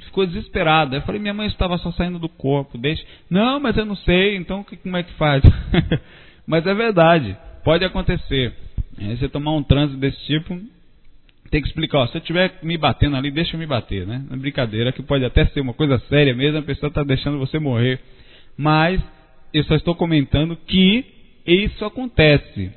[0.00, 0.96] Ficou desesperada.
[0.96, 3.04] Eu falei, minha mãe estava só saindo do corpo, deixa.
[3.28, 5.42] Não, mas eu não sei, então como é que faz?
[6.46, 8.54] mas é verdade, pode acontecer.
[9.00, 10.58] É, você tomar um trânsito desse tipo,
[11.50, 14.24] tem que explicar, ó, se eu estiver me batendo ali, deixa eu me bater, né?
[14.30, 17.58] É brincadeira, que pode até ser uma coisa séria mesmo, a pessoa está deixando você
[17.58, 18.00] morrer.
[18.56, 19.00] Mas
[19.52, 21.04] eu só estou comentando que
[21.46, 22.72] isso acontece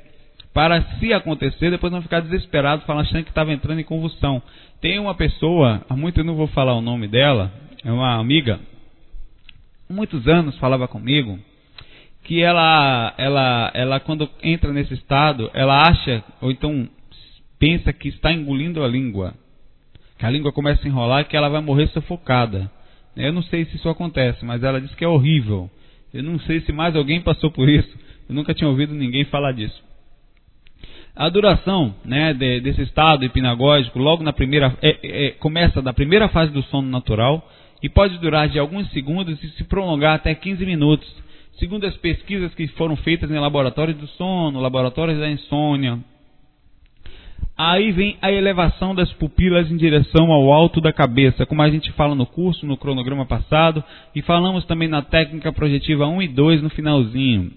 [0.52, 4.42] para se acontecer, depois não ficar desesperado, falando achando que estava entrando em convulsão.
[4.80, 7.52] Tem uma pessoa, há muito eu não vou falar o nome dela,
[7.84, 8.60] é uma amiga,
[9.88, 11.38] muitos anos falava comigo,
[12.24, 16.88] que ela, ela, ela quando entra nesse estado, ela acha, ou então
[17.58, 19.34] pensa que está engolindo a língua,
[20.18, 22.70] que a língua começa a enrolar e que ela vai morrer sufocada.
[23.16, 25.70] Eu não sei se isso acontece, mas ela diz que é horrível.
[26.14, 27.98] Eu não sei se mais alguém passou por isso.
[28.28, 29.82] Eu nunca tinha ouvido ninguém falar disso.
[31.14, 36.26] A duração né, de, desse estado hipnagógico logo na primeira é, é, começa da primeira
[36.28, 37.46] fase do sono natural
[37.82, 41.06] e pode durar de alguns segundos e se prolongar até 15 minutos,
[41.58, 45.98] segundo as pesquisas que foram feitas em laboratórios do sono, laboratórios da insônia.
[47.58, 51.92] Aí vem a elevação das pupilas em direção ao alto da cabeça, como a gente
[51.92, 53.84] fala no curso, no cronograma passado,
[54.14, 57.52] e falamos também na técnica projetiva 1 e 2 no finalzinho.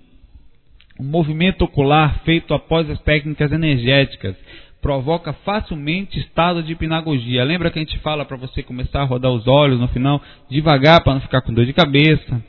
[0.97, 4.35] O movimento ocular feito após as técnicas energéticas
[4.81, 7.43] provoca facilmente estado de hipnagogia.
[7.43, 11.03] Lembra que a gente fala para você começar a rodar os olhos no final, devagar
[11.03, 12.41] para não ficar com dor de cabeça.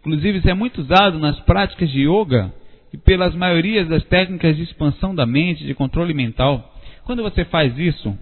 [0.00, 2.52] Inclusive, isso é muito usado nas práticas de yoga
[2.92, 6.74] e pelas maiorias das técnicas de expansão da mente, de controle mental.
[7.04, 8.14] Quando você faz isso,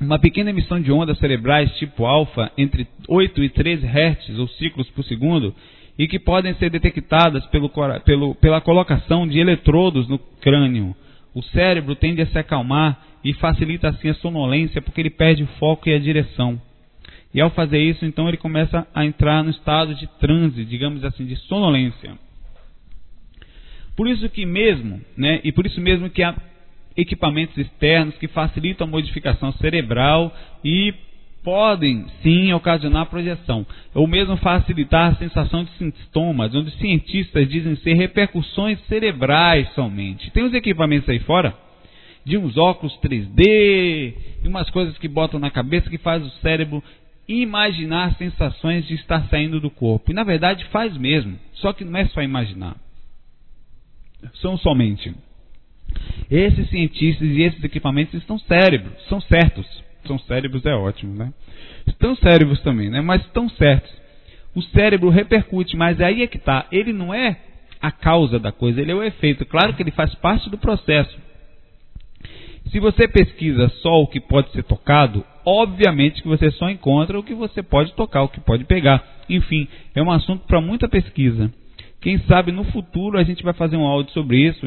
[0.00, 4.88] uma pequena emissão de ondas cerebrais tipo alfa entre 8 e 13 Hz ou ciclos
[4.90, 5.52] por segundo
[5.98, 7.70] e que podem ser detectadas pelo,
[8.04, 10.94] pelo, pela colocação de eletrodos no crânio.
[11.34, 15.48] O cérebro tende a se acalmar e facilita assim a sonolência porque ele perde o
[15.58, 16.60] foco e a direção.
[17.34, 21.26] E ao fazer isso, então ele começa a entrar no estado de transe, digamos assim,
[21.26, 22.16] de sonolência.
[23.96, 26.34] Por isso que mesmo, né, e por isso mesmo que há
[26.96, 30.34] equipamentos externos que facilitam a modificação cerebral
[30.64, 30.94] e
[31.48, 37.94] podem sim ocasionar projeção, ou mesmo facilitar a sensação de sintomas, onde cientistas dizem ser
[37.94, 40.30] repercussões cerebrais somente.
[40.30, 41.56] Tem uns equipamentos aí fora
[42.22, 46.84] de uns óculos 3D e umas coisas que botam na cabeça que faz o cérebro
[47.26, 50.10] imaginar sensações de estar saindo do corpo.
[50.10, 52.76] E na verdade faz mesmo, só que não é só imaginar.
[54.42, 55.14] São somente.
[56.30, 59.87] Esses cientistas e esses equipamentos estão cérebros, são certos.
[60.06, 61.32] São cérebros é ótimo, né?
[61.86, 63.00] Estão cérebros também, né?
[63.00, 63.92] Mas estão certos.
[64.54, 66.66] O cérebro repercute, mas aí é que está.
[66.72, 67.38] Ele não é
[67.80, 69.46] a causa da coisa, ele é o efeito.
[69.46, 71.16] Claro que ele faz parte do processo.
[72.70, 77.22] Se você pesquisa só o que pode ser tocado, obviamente que você só encontra o
[77.22, 79.02] que você pode tocar, o que pode pegar.
[79.28, 81.50] Enfim, é um assunto para muita pesquisa.
[82.00, 84.60] Quem sabe no futuro a gente vai fazer um áudio sobre isso,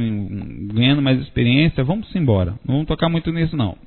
[0.74, 1.84] ganhando mais experiência.
[1.84, 2.52] Vamos embora.
[2.66, 3.78] Não vamos tocar muito nisso não.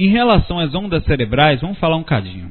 [0.00, 2.50] Em relação às ondas cerebrais, vamos falar um cadinho.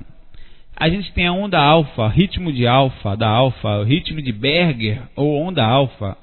[0.77, 5.41] A gente tem a onda alfa, ritmo de alfa, da alfa, ritmo de Berger ou
[5.41, 6.15] onda alfa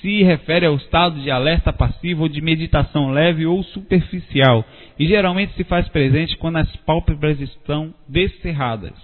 [0.00, 4.64] se refere ao estado de alerta passivo ou de meditação leve ou superficial
[4.98, 8.94] e geralmente se faz presente quando as pálpebras estão descerradas.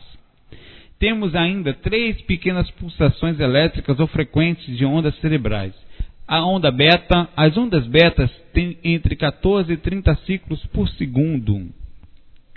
[0.98, 5.74] Temos ainda três pequenas pulsações elétricas ou frequentes de ondas cerebrais.
[6.32, 11.68] A onda beta, as ondas betas têm entre 14 e 30 ciclos por segundo,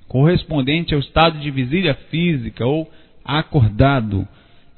[0.07, 2.89] correspondente ao estado de vigília física ou
[3.25, 4.25] acordado,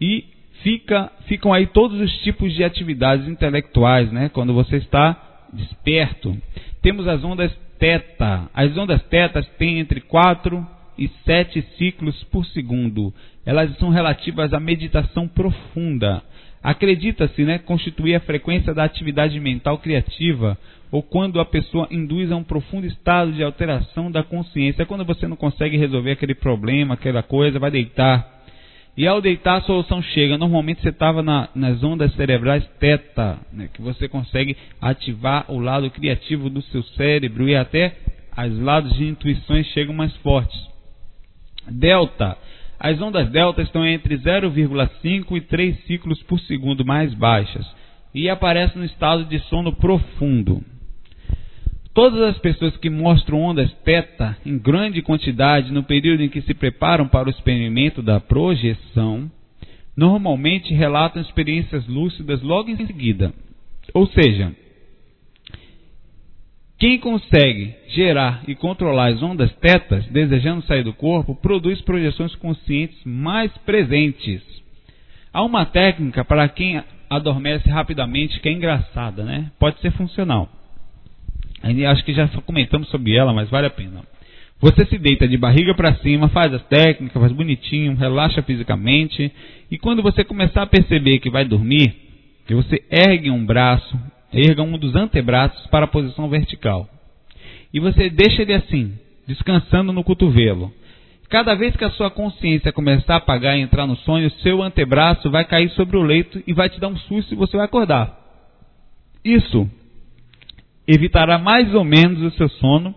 [0.02, 0.26] e
[0.64, 4.30] fica, ficam aí todos os tipos de atividades intelectuais, né?
[4.30, 6.36] Quando você está desperto.
[6.82, 8.50] Temos as ondas teta.
[8.52, 10.68] As ondas tetas têm entre 4
[10.98, 13.14] e 7 ciclos por segundo.
[13.46, 16.24] Elas são relativas à meditação profunda.
[16.70, 20.58] Acredita-se, né, constituir a frequência da atividade mental criativa
[20.92, 24.82] ou quando a pessoa induz a um profundo estado de alteração da consciência.
[24.82, 28.38] É quando você não consegue resolver aquele problema, aquela coisa, vai deitar
[28.98, 30.38] e ao deitar, a solução chega.
[30.40, 35.90] Normalmente você estava na, nas ondas cerebrais teta, né, que você consegue ativar o lado
[35.92, 37.96] criativo do seu cérebro e até
[38.36, 40.60] os lados de intuições chegam mais fortes.
[41.70, 42.38] Delta.
[42.80, 47.66] As ondas delta estão entre 0,5 e 3 ciclos por segundo mais baixas
[48.14, 50.64] e aparecem no estado de sono profundo.
[51.94, 56.54] Todas as pessoas que mostram ondas teta em grande quantidade no período em que se
[56.54, 59.32] preparam para o experimento da projeção,
[59.96, 63.34] normalmente relatam experiências lúcidas logo em seguida.
[63.96, 64.56] Ou seja,
[66.78, 72.98] quem consegue gerar e controlar as ondas tetas, desejando sair do corpo, produz projeções conscientes
[73.04, 74.44] mais presentes.
[75.34, 79.52] Há uma técnica para quem adormece rapidamente que é engraçada, né?
[79.60, 80.50] Pode ser funcional.
[81.64, 84.04] Acho que já comentamos sobre ela, mas vale a pena.
[84.60, 89.32] Você se deita de barriga para cima, faz as técnicas, faz bonitinho, relaxa fisicamente.
[89.70, 91.96] E quando você começar a perceber que vai dormir,
[92.46, 94.00] que você ergue um braço,
[94.32, 96.88] erga um dos antebraços para a posição vertical.
[97.74, 98.94] E você deixa ele assim,
[99.28, 100.72] descansando no cotovelo.
[101.30, 105.30] Cada vez que a sua consciência começar a apagar e entrar no sonho, seu antebraço
[105.30, 108.18] vai cair sobre o leito e vai te dar um susto e você vai acordar.
[109.24, 109.70] Isso
[110.88, 112.96] evitará mais ou menos o seu sono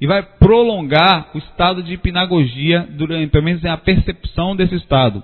[0.00, 5.22] e vai prolongar o estado de hipnagogia, durante, pelo menos a percepção desse estado.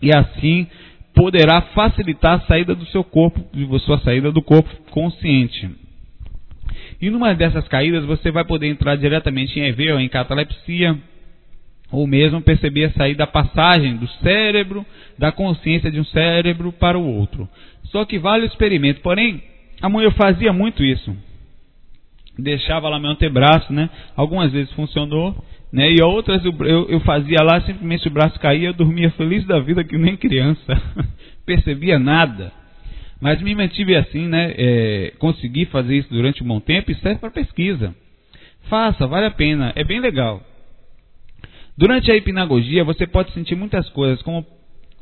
[0.00, 0.66] E assim
[1.14, 3.44] poderá facilitar a saída do seu corpo,
[3.80, 5.70] sua saída do corpo consciente.
[7.00, 10.96] E numa dessas caídas você vai poder entrar diretamente em EV ou em catalepsia,
[11.90, 14.86] ou mesmo perceber a saída da passagem do cérebro,
[15.18, 17.48] da consciência de um cérebro para o outro.
[17.84, 19.02] Só que vale o experimento.
[19.02, 19.42] Porém,
[19.80, 21.14] a mãe eu fazia muito isso.
[22.38, 23.90] Deixava lá meu antebraço, né?
[24.16, 25.36] Algumas vezes funcionou,
[25.72, 25.90] né?
[25.90, 26.52] E outras eu,
[26.88, 30.80] eu, fazia lá, simplesmente o braço caía, eu dormia feliz da vida que nem criança.
[31.46, 32.52] Percebia nada.
[33.20, 34.54] Mas me mantive assim, né?
[34.56, 37.94] É, consegui fazer isso durante um bom tempo e serve para pesquisa.
[38.68, 40.42] Faça, vale a pena, é bem legal.
[41.76, 44.46] Durante a hipnagogia, você pode sentir muitas coisas, como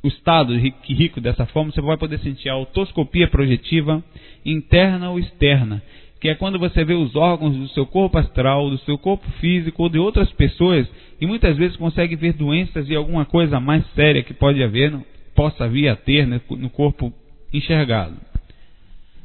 [0.03, 4.03] o estado rico dessa forma, você vai poder sentir a autoscopia projetiva
[4.45, 5.83] interna ou externa,
[6.21, 9.83] que é quando você vê os órgãos do seu corpo astral, do seu corpo físico
[9.83, 10.87] ou de outras pessoas
[11.21, 14.93] e muitas vezes consegue ver doenças e alguma coisa mais séria que pode haver,
[15.35, 17.13] possa vir a ter no corpo
[17.53, 18.17] enxergado.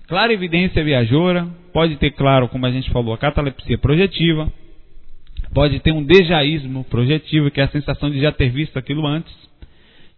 [0.08, 4.52] Clara evidência viajora, pode ter, claro, como a gente falou, a catalepsia projetiva,
[5.54, 9.34] pode ter um dejaísmo projetivo, que é a sensação de já ter visto aquilo antes,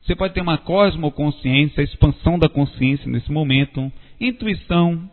[0.07, 5.09] você pode ter uma cosmoconsciência, expansão da consciência nesse momento, intuição,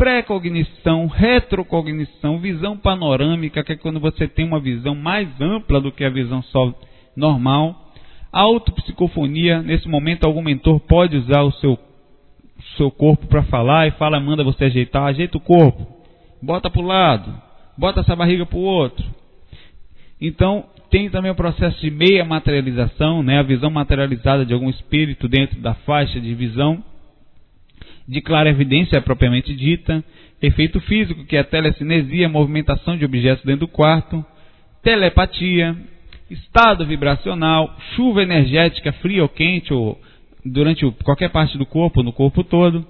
[0.00, 6.02] pré-cognição, retrocognição, visão panorâmica, que é quando você tem uma visão mais ampla do que
[6.02, 6.72] a visão só
[7.14, 7.92] normal.
[8.32, 11.78] Autopsicofonia, nesse momento algum mentor pode usar o seu,
[12.78, 15.86] seu corpo para falar e fala, manda você ajeitar, ajeita o corpo,
[16.40, 17.34] bota para o lado,
[17.76, 19.04] bota essa barriga para o outro.
[20.18, 25.28] Então, tem também o processo de meia materialização, né, a visão materializada de algum espírito
[25.28, 26.82] dentro da faixa de visão,
[28.10, 30.02] de clara evidência propriamente dita,
[30.42, 34.24] efeito físico, que é a telecinesia, movimentação de objetos dentro do quarto,
[34.82, 35.76] telepatia,
[36.28, 39.96] estado vibracional, chuva energética fria ou quente, ou
[40.44, 42.84] durante qualquer parte do corpo, no corpo todo,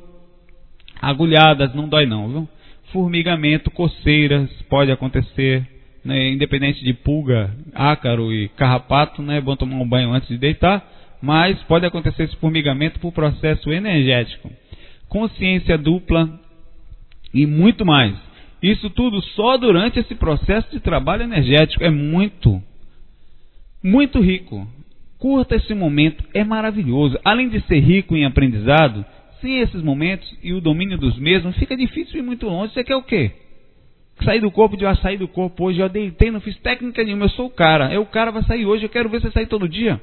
[1.02, 2.48] agulhadas, não dói não, viu?
[2.90, 5.66] Formigamento, coceiras, pode acontecer,
[6.02, 10.38] né, independente de pulga, ácaro e carrapato, né, é bom tomar um banho antes de
[10.38, 10.82] deitar,
[11.20, 14.50] mas pode acontecer esse formigamento por processo energético.
[15.10, 16.40] Consciência dupla
[17.34, 18.16] e muito mais.
[18.62, 22.62] Isso tudo só durante esse processo de trabalho energético é muito,
[23.84, 24.66] muito rico.
[25.18, 27.18] Curta esse momento, é maravilhoso.
[27.22, 29.04] Além de ser rico em aprendizado,
[29.42, 32.72] sem esses momentos e o domínio dos mesmos, fica difícil ir muito longe.
[32.72, 33.32] Você quer o quê?
[34.24, 37.24] sair do corpo, de eu sair do corpo hoje, eu deitei, não fiz técnica nenhuma,
[37.24, 37.92] eu sou o cara.
[37.92, 40.00] Eu, o cara vai sair hoje, eu quero ver você sair todo dia.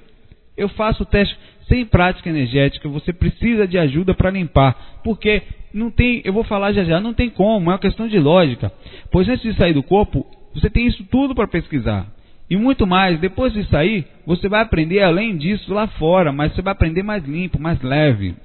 [0.56, 1.38] Eu faço o teste
[1.68, 5.00] sem prática energética, você precisa de ajuda para limpar.
[5.04, 5.44] Porque
[5.74, 8.72] não tem, eu vou falar já já, não tem como, é uma questão de lógica.
[9.12, 12.08] Pois antes de sair do corpo, você tem isso tudo para pesquisar.
[12.50, 16.62] E muito mais, depois de sair, você vai aprender além disso lá fora, mas você
[16.62, 18.36] vai aprender mais limpo, mais leve.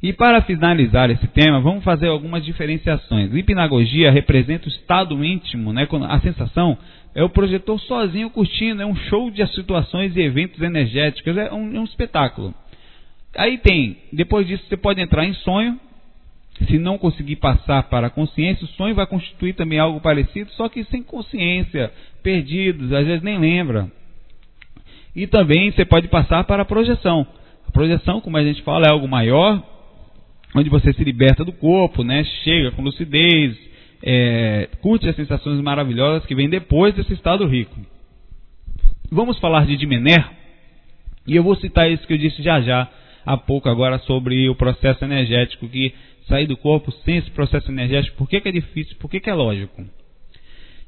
[0.00, 3.34] E para finalizar esse tema, vamos fazer algumas diferenciações.
[3.34, 5.88] Hipnagogia representa o estado íntimo, né?
[6.08, 6.78] a sensação
[7.14, 11.74] é o projetor sozinho curtindo, é um show de situações e eventos energéticos, é um,
[11.74, 12.54] é um espetáculo.
[13.36, 15.78] Aí tem, depois disso você pode entrar em sonho,
[16.66, 20.68] se não conseguir passar para a consciência, o sonho vai constituir também algo parecido, só
[20.68, 21.92] que sem consciência,
[22.22, 23.90] perdidos, às vezes nem lembra.
[25.14, 27.26] E também você pode passar para a projeção.
[27.66, 29.62] A projeção, como a gente fala, é algo maior,
[30.54, 32.24] onde você se liberta do corpo, né?
[32.44, 33.56] chega com lucidez,
[34.02, 37.76] é, curte as sensações maravilhosas que vêm depois desse estado rico.
[39.10, 40.24] Vamos falar de Dimener,
[41.26, 42.88] e eu vou citar isso que eu disse já já,
[43.24, 45.94] há pouco agora, sobre o processo energético, que
[46.26, 49.30] sair do corpo sem esse processo energético, por que, que é difícil, por que, que
[49.30, 49.84] é lógico?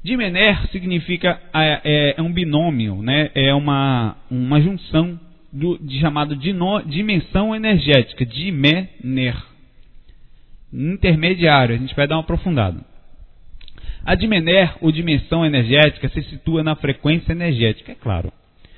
[0.03, 3.29] Dimener significa, é, é um binômio, né?
[3.35, 5.19] é uma, uma junção
[5.51, 9.50] do, de chamado dimensão energética, Dimener.
[10.73, 12.79] Intermediário, a gente vai dar uma aprofundada.
[14.03, 18.31] A Dimener, ou dimensão energética, se situa na frequência energética, é claro.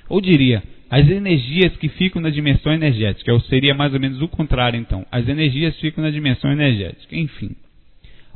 [0.09, 4.27] Ou diria, as energias que ficam na dimensão energética, ou seria mais ou menos o
[4.27, 5.05] contrário então.
[5.11, 7.55] As energias ficam na dimensão energética, enfim.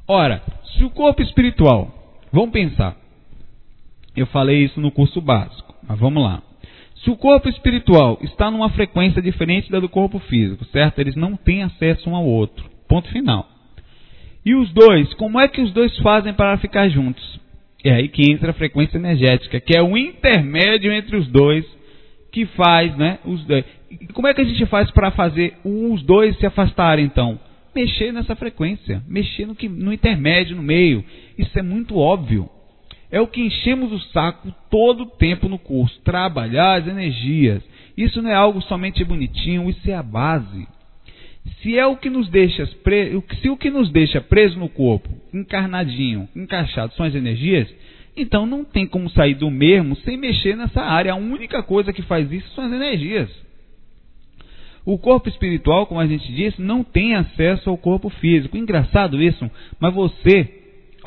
[0.07, 0.41] Ora,
[0.75, 2.95] se o corpo espiritual, vamos pensar,
[4.15, 6.41] eu falei isso no curso básico, mas vamos lá.
[7.03, 10.99] Se o corpo espiritual está numa frequência diferente da do corpo físico, certo?
[10.99, 12.76] Eles não têm acesso um ao outro.
[12.87, 13.47] Ponto final.
[14.45, 17.37] E os dois, como é que os dois fazem para ficar juntos?
[17.83, 21.65] É aí que entra a frequência energética, que é o intermédio entre os dois
[22.31, 23.19] que faz, né?
[23.25, 23.65] Os dois.
[24.13, 27.39] Como é que a gente faz para fazer os dois se afastarem então?
[27.75, 31.03] Mexer nessa frequência, mexer no, que, no intermédio, no meio.
[31.37, 32.49] Isso é muito óbvio.
[33.11, 35.99] É o que enchemos o saco todo o tempo no curso.
[36.01, 37.63] Trabalhar as energias.
[37.95, 40.67] Isso não é algo somente bonitinho, isso é a base.
[41.61, 45.09] Se é o que nos deixa preso, se o que nos deixa preso no corpo,
[45.33, 47.67] encarnadinho, encaixado, são as energias,
[48.15, 51.13] então não tem como sair do mesmo sem mexer nessa área.
[51.13, 53.29] A única coisa que faz isso são as energias.
[54.85, 58.57] O corpo espiritual, como a gente disse, não tem acesso ao corpo físico.
[58.57, 60.57] Engraçado isso, mas você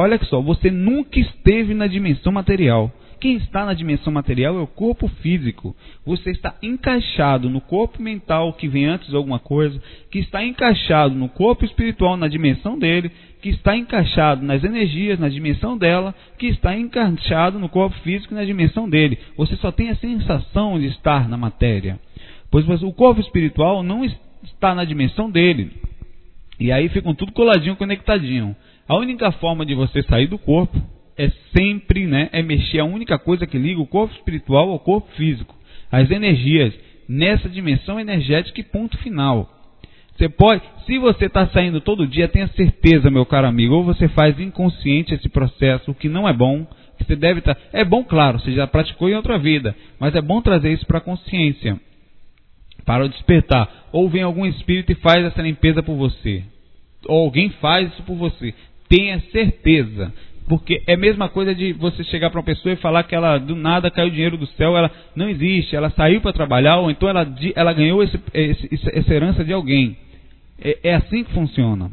[0.00, 2.90] Olha só, você nunca esteve na dimensão material.
[3.20, 5.76] Quem está na dimensão material é o corpo físico.
[6.06, 9.78] Você está encaixado no corpo mental que vem antes de alguma coisa,
[10.10, 13.10] que está encaixado no corpo espiritual na dimensão dele,
[13.42, 18.44] que está encaixado nas energias na dimensão dela, que está encaixado no corpo físico na
[18.44, 19.18] dimensão dele.
[19.36, 22.00] Você só tem a sensação de estar na matéria.
[22.50, 24.02] Pois o corpo espiritual não
[24.42, 25.72] está na dimensão dele.
[26.58, 28.56] E aí ficam tudo coladinho, conectadinho.
[28.88, 30.80] A única forma de você sair do corpo
[31.20, 35.06] é sempre, né, é mexer a única coisa que liga o corpo espiritual ao corpo
[35.16, 35.54] físico,
[35.92, 36.72] as energias
[37.06, 39.48] nessa dimensão energética e ponto final.
[40.16, 44.08] Você pode, se você está saindo todo dia, tenha certeza, meu caro amigo, ou você
[44.08, 46.66] faz inconsciente esse processo, o que não é bom,
[46.96, 47.54] que você deve estar.
[47.54, 50.86] Tá, é bom, claro, você já praticou em outra vida, mas é bom trazer isso
[50.86, 51.78] para a consciência,
[52.84, 53.88] para o despertar.
[53.92, 56.44] Ou vem algum espírito e faz essa limpeza por você.
[57.06, 58.54] Ou alguém faz isso por você.
[58.88, 60.12] Tenha certeza.
[60.50, 63.38] Porque é a mesma coisa de você chegar para uma pessoa e falar que ela
[63.38, 67.08] do nada caiu dinheiro do céu, ela não existe, ela saiu para trabalhar, ou então
[67.08, 67.24] ela,
[67.54, 69.96] ela ganhou esse, esse, essa herança de alguém.
[70.60, 71.92] É, é, assim que funciona.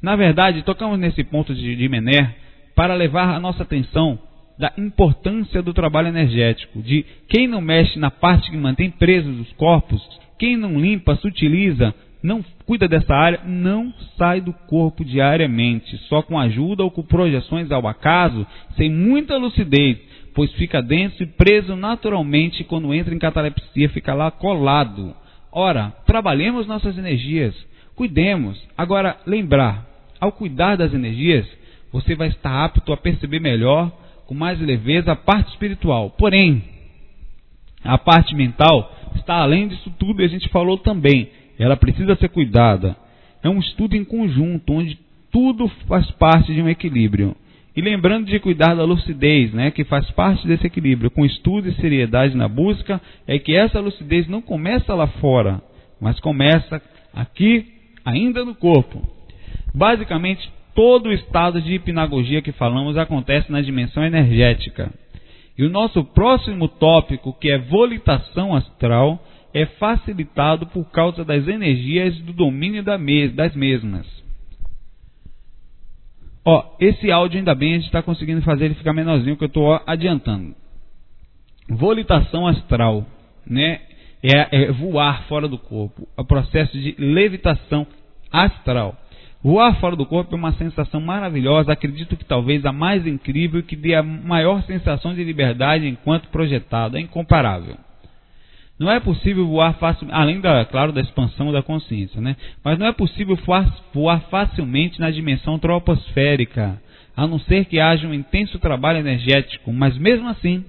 [0.00, 2.36] Na verdade, tocamos nesse ponto de, de Mener
[2.76, 4.16] para levar a nossa atenção
[4.56, 9.52] da importância do trabalho energético, de quem não mexe na parte que mantém presos os
[9.54, 10.00] corpos,
[10.38, 11.92] quem não limpa, sutiliza,
[12.22, 17.70] não cuida dessa área, não sai do corpo diariamente, só com ajuda ou com projeções
[17.70, 18.46] ao acaso,
[18.76, 19.96] sem muita lucidez,
[20.34, 25.16] pois fica denso e preso naturalmente quando entra em catalepsia, fica lá colado.
[25.50, 27.54] Ora, trabalhemos nossas energias,
[27.96, 28.62] cuidemos.
[28.76, 29.86] Agora, lembrar,
[30.20, 31.46] ao cuidar das energias,
[31.90, 33.90] você vai estar apto a perceber melhor,
[34.26, 36.10] com mais leveza, a parte espiritual.
[36.18, 36.62] Porém,
[37.82, 41.30] a parte mental está além disso tudo e a gente falou também.
[41.58, 42.96] Ela precisa ser cuidada.
[43.42, 44.98] É um estudo em conjunto, onde
[45.30, 47.36] tudo faz parte de um equilíbrio.
[47.76, 51.74] E lembrando de cuidar da lucidez, né, que faz parte desse equilíbrio, com estudo e
[51.74, 55.62] seriedade na busca, é que essa lucidez não começa lá fora,
[56.00, 56.82] mas começa
[57.14, 57.66] aqui,
[58.04, 59.00] ainda no corpo.
[59.72, 64.92] Basicamente, todo o estado de hipnagogia que falamos acontece na dimensão energética.
[65.56, 69.22] E o nosso próximo tópico, que é volitação astral,
[69.58, 74.06] é facilitado por causa das energias do domínio das mesmas.
[76.44, 79.48] Ó, esse áudio ainda bem a gente está conseguindo fazer ele ficar menorzinho, que eu
[79.48, 80.54] estou adiantando.
[81.68, 83.04] Volitação astral,
[83.44, 83.80] né?
[84.22, 87.86] É, é voar fora do corpo, é o processo de levitação
[88.32, 88.96] astral.
[89.42, 93.76] Voar fora do corpo é uma sensação maravilhosa, acredito que talvez a mais incrível que
[93.76, 97.76] dê a maior sensação de liberdade enquanto projetado, é incomparável.
[98.78, 102.36] Não é possível voar fácil, além da, claro, da expansão da consciência, né?
[102.64, 106.80] Mas não é possível voar, voar facilmente na dimensão troposférica,
[107.16, 109.72] a não ser que haja um intenso trabalho energético.
[109.72, 110.64] Mas mesmo assim,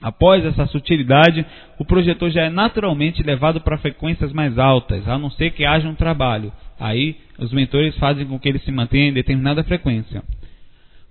[0.00, 1.44] Após essa sutilidade,
[1.78, 5.86] o projetor já é naturalmente levado para frequências mais altas, a não ser que haja
[5.88, 6.50] um trabalho.
[6.78, 10.22] Aí, os mentores fazem com que ele se mantenha em determinada frequência.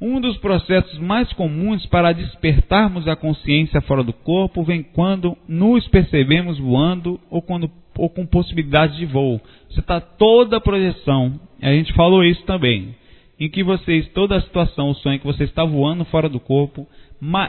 [0.02, 5.86] Um dos processos mais comuns para despertarmos a consciência fora do corpo vem quando nos
[5.89, 9.41] percebemos voando ou, quando, ou com possibilidade de voo.
[9.70, 12.95] Você está toda a projeção, a gente falou isso também,
[13.38, 16.88] em que vocês, toda a situação, o sonho que você está voando fora do corpo,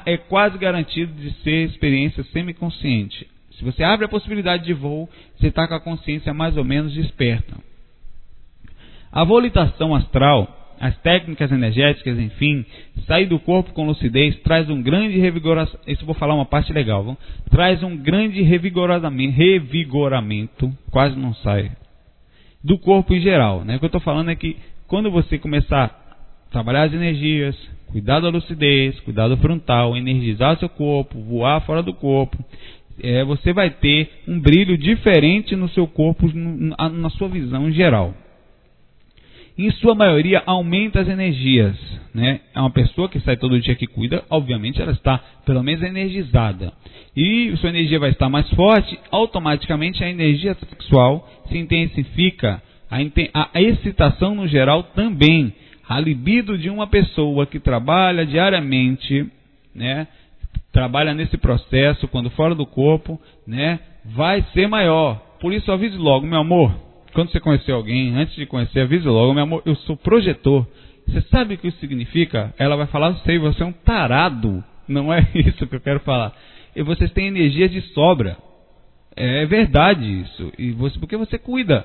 [0.04, 3.28] é quase garantido de ser experiência semiconsciente.
[3.52, 6.94] Se você abre a possibilidade de voo, você está com a consciência mais ou menos
[6.94, 7.56] desperta.
[9.12, 12.64] A volitação astral, as técnicas energéticas, enfim,
[13.06, 15.78] sair do corpo com lucidez traz um grande revigoramento.
[15.86, 17.18] Isso vou falar uma parte legal, viu?
[17.50, 21.70] traz um grande revigoramento, revigoramento, quase não sai,
[22.64, 23.62] do corpo em geral.
[23.62, 23.76] Né?
[23.76, 24.56] O que eu estou falando é que
[24.86, 27.54] quando você começar a trabalhar as energias,
[27.88, 32.42] cuidar da lucidez, cuidar do frontal, energizar seu corpo, voar fora do corpo,
[33.02, 38.14] é, você vai ter um brilho diferente no seu corpo, na, sua visão geral.
[39.60, 41.76] Em sua maioria, aumenta as energias.
[42.14, 42.40] Né?
[42.54, 46.72] É uma pessoa que sai todo dia que cuida, obviamente ela está pelo menos energizada.
[47.14, 53.60] E sua energia vai estar mais forte, automaticamente a energia sexual se intensifica, a, a
[53.60, 55.52] excitação no geral também
[55.86, 59.30] a libido de uma pessoa que trabalha diariamente,
[59.74, 60.08] né,
[60.72, 65.20] trabalha nesse processo, quando fora do corpo, né, vai ser maior.
[65.38, 69.34] Por isso avise logo, meu amor, quando você conhecer alguém, antes de conhecer, avise logo,
[69.34, 70.66] meu amor, eu sou projetor.
[71.06, 72.54] Você sabe o que isso significa?
[72.58, 74.62] Ela vai falar, sei, você é um tarado.
[74.86, 76.32] Não é isso que eu quero falar.
[76.74, 78.36] E vocês têm energia de sobra.
[79.16, 80.52] É verdade isso.
[80.58, 81.84] E você, porque você cuida.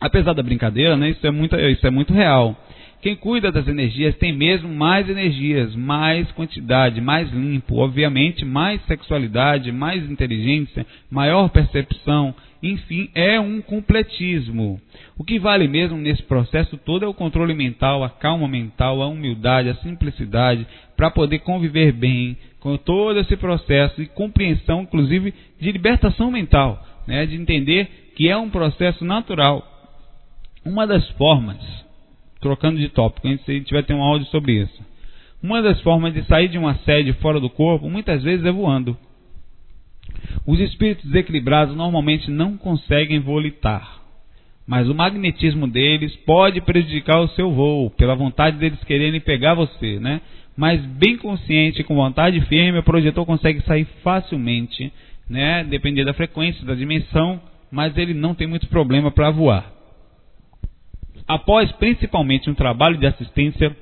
[0.00, 2.56] Apesar da brincadeira, né, isso, é muito, isso é muito real.
[3.02, 9.72] Quem cuida das energias tem mesmo mais energias, mais quantidade, mais limpo, obviamente, mais sexualidade,
[9.72, 14.80] mais inteligência, maior percepção, enfim, é um completismo.
[15.16, 19.06] O que vale mesmo nesse processo todo é o controle mental, a calma mental, a
[19.06, 25.72] humildade, a simplicidade, para poder conviver bem com todo esse processo e compreensão, inclusive, de
[25.72, 29.66] libertação mental, né, de entender que é um processo natural.
[30.64, 31.58] Uma das formas
[32.40, 34.90] trocando de tópico, a gente vai ter um áudio sobre isso.
[35.42, 38.96] Uma das formas de sair de uma sede fora do corpo, muitas vezes é voando.
[40.46, 44.00] Os espíritos desequilibrados normalmente não conseguem volitar,
[44.66, 49.98] mas o magnetismo deles pode prejudicar o seu voo, pela vontade deles quererem pegar você,
[49.98, 50.20] né?
[50.56, 54.92] Mas bem consciente, com vontade firme, o projetor consegue sair facilmente,
[55.28, 55.64] né?
[55.64, 57.40] Depender da frequência, da dimensão,
[57.70, 59.72] mas ele não tem muito problema para voar.
[61.26, 63.76] Após principalmente um trabalho de assistência,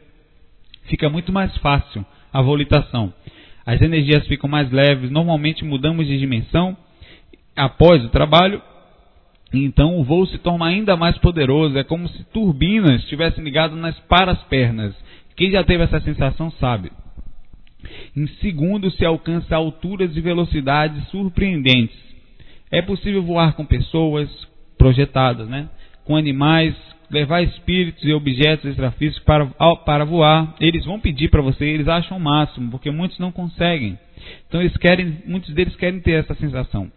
[0.84, 3.12] fica muito mais fácil a volitação.
[3.68, 6.74] As energias ficam mais leves, normalmente mudamos de dimensão
[7.54, 8.62] após o trabalho,
[9.52, 13.94] então o voo se torna ainda mais poderoso, é como se turbinas estivessem ligadas nas
[14.08, 14.94] para as pernas.
[15.36, 16.90] Quem já teve essa sensação sabe.
[18.16, 21.98] Em segundo, se alcança alturas e velocidades surpreendentes.
[22.70, 24.30] É possível voar com pessoas
[24.78, 25.68] projetadas, né?
[26.06, 26.74] com animais,
[27.10, 29.46] levar espíritos e objetos extrafísicos para,
[29.84, 30.54] para voar.
[30.60, 33.98] Eles vão pedir para você, eles acham o máximo, porque muitos não conseguem.
[34.46, 36.90] Então eles querem, muitos deles querem ter essa sensação.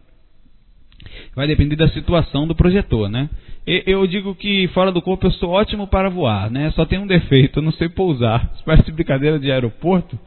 [1.35, 3.29] Vai depender da situação do projetor, né?
[3.65, 6.71] Eu digo que fora do corpo eu sou ótimo para voar, né?
[6.71, 8.51] Só tem um defeito, eu não sei pousar.
[8.55, 10.17] Isso parece brincadeira de aeroporto,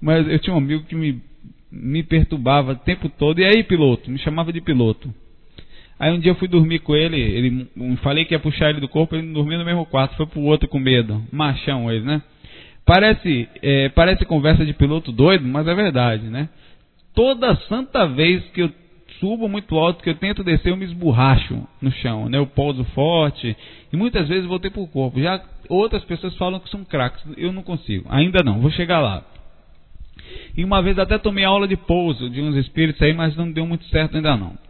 [0.00, 1.20] mas eu tinha um amigo que me,
[1.70, 3.40] me perturbava o tempo todo.
[3.40, 4.10] E aí, piloto?
[4.10, 5.12] Me chamava de piloto.
[6.04, 7.66] Aí um dia eu fui dormir com ele, ele
[8.02, 10.68] falei que ia puxar ele do corpo, ele dormiu no mesmo quarto, foi pro outro
[10.68, 11.24] com medo.
[11.32, 12.20] Machão ele, né?
[12.84, 16.50] Parece, é, parece conversa de piloto doido, mas é verdade, né?
[17.14, 18.70] Toda santa vez que eu
[19.18, 22.36] subo muito alto, que eu tento descer, eu me esborracho no chão, né?
[22.36, 23.56] Eu pouso forte
[23.90, 25.18] e muitas vezes voltei pro corpo.
[25.18, 28.04] Já outras pessoas falam que são craques, eu não consigo.
[28.10, 29.24] Ainda não, vou chegar lá.
[30.54, 33.66] E uma vez até tomei aula de pouso de uns espíritos aí, mas não deu
[33.66, 34.62] muito certo ainda não.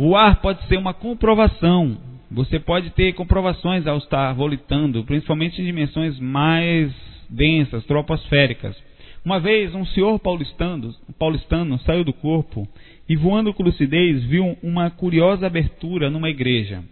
[0.00, 1.98] Voar pode ser uma comprovação.
[2.30, 6.90] Você pode ter comprovações ao estar volitando, principalmente em dimensões mais
[7.28, 8.74] densas, troposféricas.
[9.22, 12.66] Uma vez, um senhor paulistano, paulistano saiu do corpo
[13.06, 16.82] e, voando com lucidez, viu uma curiosa abertura numa igreja,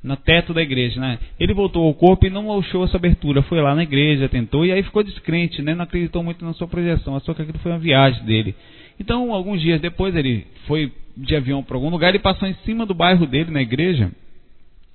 [0.00, 1.00] no teto da igreja.
[1.00, 1.18] Né?
[1.40, 3.42] Ele voltou ao corpo e não achou essa abertura.
[3.42, 5.74] Foi lá na igreja, tentou e aí ficou descrente, né?
[5.74, 8.54] não acreditou muito na sua projeção, achou que aquilo foi uma viagem dele.
[9.00, 12.84] Então, alguns dias depois, ele foi de avião para algum lugar e passou em cima
[12.84, 14.10] do bairro dele, na igreja,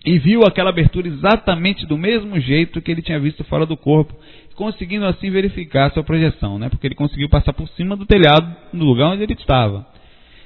[0.06, 4.16] e viu aquela abertura exatamente do mesmo jeito que ele tinha visto fora do corpo,
[4.56, 6.70] conseguindo assim verificar sua projeção, né?
[6.70, 9.86] porque ele conseguiu passar por cima do telhado no lugar onde ele estava.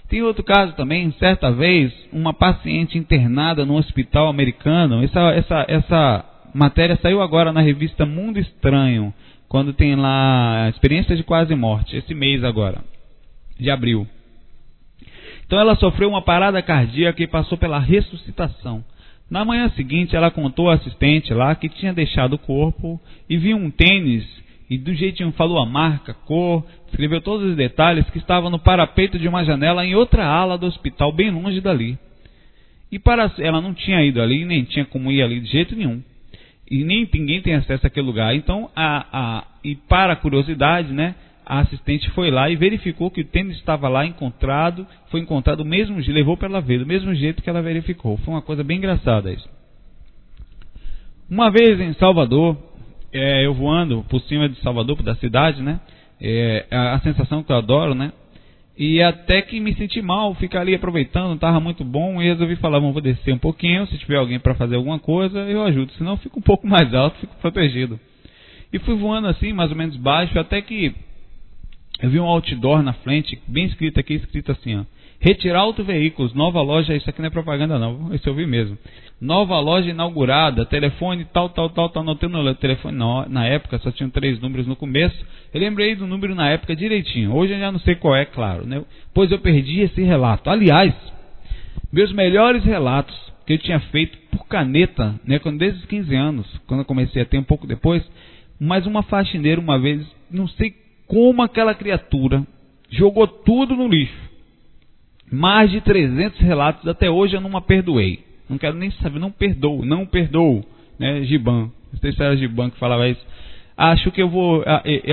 [0.07, 6.25] Tem outro caso também, certa vez, uma paciente internada no hospital americano, essa, essa, essa
[6.53, 9.13] matéria saiu agora na revista Mundo Estranho,
[9.47, 12.83] quando tem lá experiência de quase morte, esse mês agora,
[13.59, 14.07] de abril.
[15.45, 18.83] Então ela sofreu uma parada cardíaca e passou pela ressuscitação.
[19.29, 23.57] Na manhã seguinte, ela contou ao assistente lá que tinha deixado o corpo e viu
[23.57, 24.25] um tênis
[24.69, 29.19] e do jeitinho falou a marca, cor, escreveu todos os detalhes que estava no parapeito
[29.19, 31.97] de uma janela em outra ala do hospital, bem longe dali.
[32.91, 36.01] E para ela não tinha ido ali, nem tinha como ir ali de jeito nenhum.
[36.69, 38.35] E nem ninguém tem acesso àquele lugar.
[38.35, 41.13] Então, a, a, e para a curiosidade, né,
[41.45, 45.65] a assistente foi lá e verificou que o tênis estava lá encontrado, foi encontrado do
[45.65, 48.17] mesmo levou para ela ver, do mesmo jeito que ela verificou.
[48.17, 49.47] Foi uma coisa bem engraçada isso.
[51.29, 52.57] Uma vez em Salvador,
[53.11, 55.79] é, eu voando por cima de Salvador, da cidade, né?
[56.19, 58.11] É, a, a, sensação que eu adoro, né?
[58.77, 62.79] E até que me senti mal, ficar ali aproveitando, estava muito bom, e resolvi falar,
[62.79, 66.17] vou descer um pouquinho, se tiver alguém para fazer alguma coisa, eu ajudo, senão eu
[66.17, 67.99] fico um pouco mais alto, fico protegido.
[68.71, 70.93] E fui voando assim, mais ou menos baixo, até que
[72.01, 74.83] eu vi um outdoor na frente, bem escrito aqui, escrito assim, ó.
[75.19, 78.77] Retirar autoveículos, nova loja, isso aqui não é propaganda não, isso eu vi mesmo.
[79.19, 83.91] Nova loja inaugurada, telefone tal, tal, tal, tal, não no telefone, não, na época só
[83.91, 85.15] tinham três números no começo.
[85.53, 88.67] Eu lembrei do número na época direitinho, hoje eu já não sei qual é, claro,
[88.67, 88.83] né?
[89.13, 90.49] Pois eu perdi esse relato.
[90.49, 90.93] Aliás,
[91.91, 93.15] meus melhores relatos
[93.47, 97.21] que eu tinha feito por caneta, né, quando desde os 15 anos, quando eu comecei
[97.21, 98.03] a ter um pouco depois,
[98.59, 100.73] mas uma faxineira uma vez, não sei
[101.07, 102.45] como aquela criatura
[102.89, 104.25] jogou tudo no lixo.
[105.31, 108.23] Mais de 300 relatos, até hoje eu não a perdoei.
[108.49, 110.63] Não quero nem saber, não perdoo, não perdoo.
[110.99, 113.25] Né, Giban, não sei se era Giban que falava isso.
[113.75, 114.63] Acho que eu vou,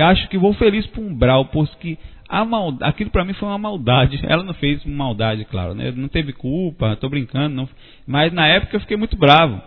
[0.03, 1.97] acho que vou feliz para um brau, porque
[2.29, 4.19] a mal, aquilo para mim foi uma maldade.
[4.23, 5.91] Ela não fez maldade, claro, né?
[5.91, 7.67] Não teve culpa, estou brincando, não.
[8.07, 9.61] Mas na época eu fiquei muito bravo.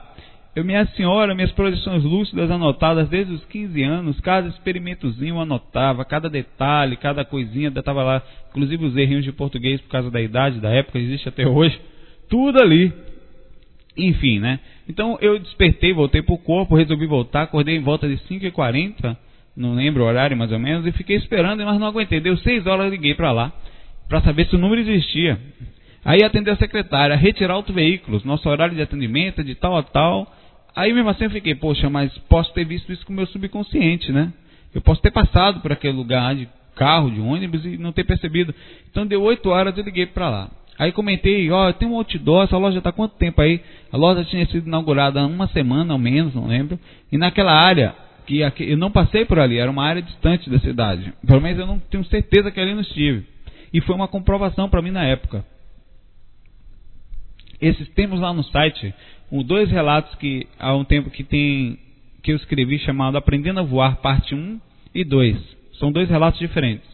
[0.57, 6.31] Eu, minha senhora, minhas projeções lúcidas anotadas desde os 15 anos, cada experimentozinho anotava, cada
[6.31, 10.71] detalhe, cada coisinha, estava lá, inclusive os errinhos de português por causa da idade, da
[10.71, 11.79] época, existe até hoje,
[12.31, 12.91] tudo ali.
[13.99, 14.59] Enfim, né?
[14.89, 19.15] Então eu despertei, voltei para o corpo, resolvi voltar, acordei em volta de 5h40,
[19.55, 22.19] não lembro o horário mais ou menos, e fiquei esperando, mas não aguentei.
[22.19, 23.53] Deu 6 horas, liguei para lá,
[24.09, 25.39] para saber se o número existia.
[26.03, 30.27] Aí atendeu a secretária, retirar auto-veículos, nosso horário de atendimento é de tal a tal,
[30.77, 34.13] Aí mesmo assim eu fiquei, poxa, mas posso ter visto isso com o meu subconsciente,
[34.13, 34.31] né?
[34.75, 38.55] Eu posso ter passado por aquele lugar de carro, de ônibus e não ter percebido.
[38.91, 40.51] Então deu oito horas eu liguei para lá.
[40.79, 43.63] Aí comentei, ó, tem um outdoor, essa loja está quanto tempo aí?
[43.91, 46.79] A loja tinha sido inaugurada há uma semana ao menos, não lembro.
[47.11, 47.95] E naquela área,
[48.27, 51.11] que eu não passei por ali, era uma área distante da cidade.
[51.27, 53.25] Pelo menos eu não tenho certeza que ali não estive.
[53.73, 55.43] E foi uma comprovação para mim na época.
[57.59, 58.95] Esses temos lá no site
[59.31, 61.79] um, dois relatos que há um tempo que tem
[62.23, 64.61] que eu escrevi chamado Aprendendo a Voar, parte 1
[64.93, 65.57] e 2.
[65.79, 66.89] São dois relatos diferentes.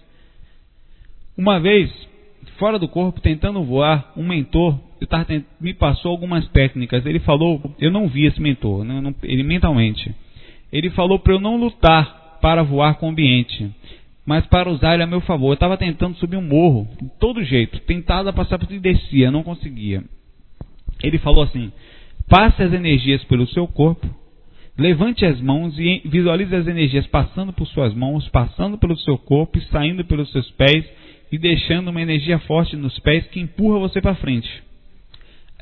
[1.36, 1.90] Uma vez,
[2.58, 4.78] fora do corpo, tentando voar, um mentor
[5.60, 7.04] me passou algumas técnicas.
[7.06, 10.14] Ele falou, eu não vi esse mentor, não, não, ele mentalmente.
[10.72, 13.70] Ele falou para eu não lutar para voar com o ambiente,
[14.26, 15.48] mas para usar ele a meu favor.
[15.48, 19.42] Eu estava tentando subir um morro, de todo jeito, tentado passar por e descia, não
[19.42, 20.04] conseguia.
[21.02, 21.72] Ele falou assim:
[22.28, 24.08] passe as energias pelo seu corpo,
[24.78, 29.58] levante as mãos e visualize as energias passando por suas mãos, passando pelo seu corpo
[29.58, 30.84] e saindo pelos seus pés
[31.30, 34.62] e deixando uma energia forte nos pés que empurra você para frente.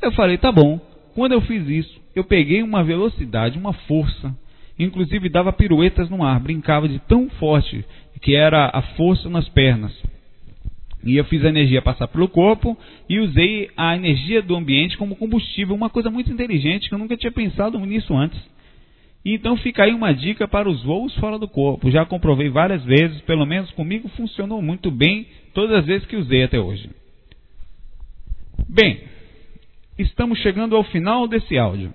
[0.02, 0.80] Eu falei, tá bom.
[1.14, 4.34] Quando eu fiz isso, eu peguei uma velocidade, uma força,
[4.78, 7.84] inclusive dava piruetas no ar, brincava de tão forte
[8.22, 9.92] que era a força nas pernas.
[11.04, 12.76] E eu fiz a energia passar pelo corpo
[13.08, 17.16] e usei a energia do ambiente como combustível, uma coisa muito inteligente que eu nunca
[17.16, 18.38] tinha pensado nisso antes.
[19.24, 21.90] Então fica aí uma dica para os voos fora do corpo.
[21.90, 26.42] Já comprovei várias vezes, pelo menos comigo funcionou muito bem todas as vezes que usei
[26.42, 26.90] até hoje.
[28.68, 29.00] Bem,
[29.98, 31.92] estamos chegando ao final desse áudio.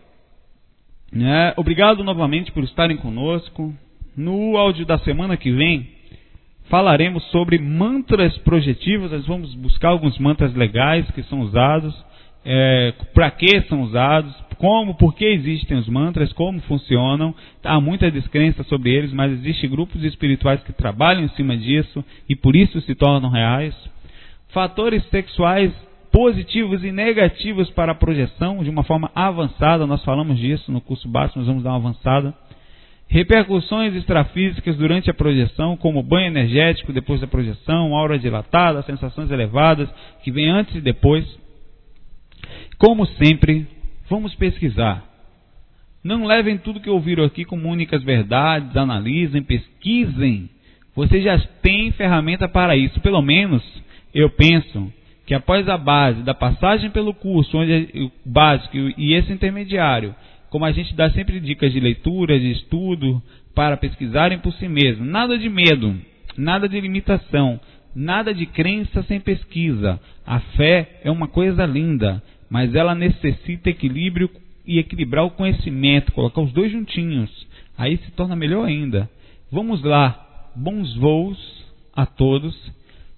[1.14, 3.74] É, obrigado novamente por estarem conosco.
[4.18, 5.95] No áudio da semana que vem,
[6.70, 9.12] falaremos sobre mantras projetivos.
[9.12, 11.94] Nós vamos buscar alguns mantras legais que são usados,
[12.44, 17.36] é, para que são usados, como, por que existem os mantras, como funcionam.
[17.64, 22.36] Há muita descrença sobre eles, mas existem grupos espirituais que trabalham em cima disso e
[22.36, 23.76] por isso se tornam reais.
[24.50, 25.74] Fatores sexuais
[26.12, 29.86] positivos e negativos para a projeção de uma forma avançada.
[29.86, 32.34] Nós falamos disso no curso básico, nós vamos dar uma avançada.
[33.08, 39.90] Repercussões extrafísicas durante a projeção, como banho energético depois da projeção, aura dilatada, sensações elevadas
[40.24, 41.26] que vem antes e depois.
[42.78, 43.68] Como sempre,
[44.10, 45.04] vamos pesquisar.
[46.04, 50.50] Não levem tudo que ouviram aqui como únicas verdades, analisem, pesquisem.
[50.96, 53.00] Vocês já têm ferramenta para isso.
[53.02, 53.64] Pelo menos,
[54.14, 54.92] eu penso
[55.26, 60.14] que após a base da passagem pelo curso, onde é o básico e esse intermediário,
[60.56, 63.22] como a gente dá sempre dicas de leitura, de estudo,
[63.54, 65.94] para pesquisarem por si mesmo, nada de medo,
[66.38, 67.60] nada de limitação,
[67.94, 70.00] nada de crença sem pesquisa.
[70.26, 74.30] A fé é uma coisa linda, mas ela necessita equilíbrio
[74.66, 77.30] e equilibrar o conhecimento, colocar os dois juntinhos.
[77.78, 79.10] Aí se torna melhor ainda.
[79.52, 82.56] Vamos lá, bons voos a todos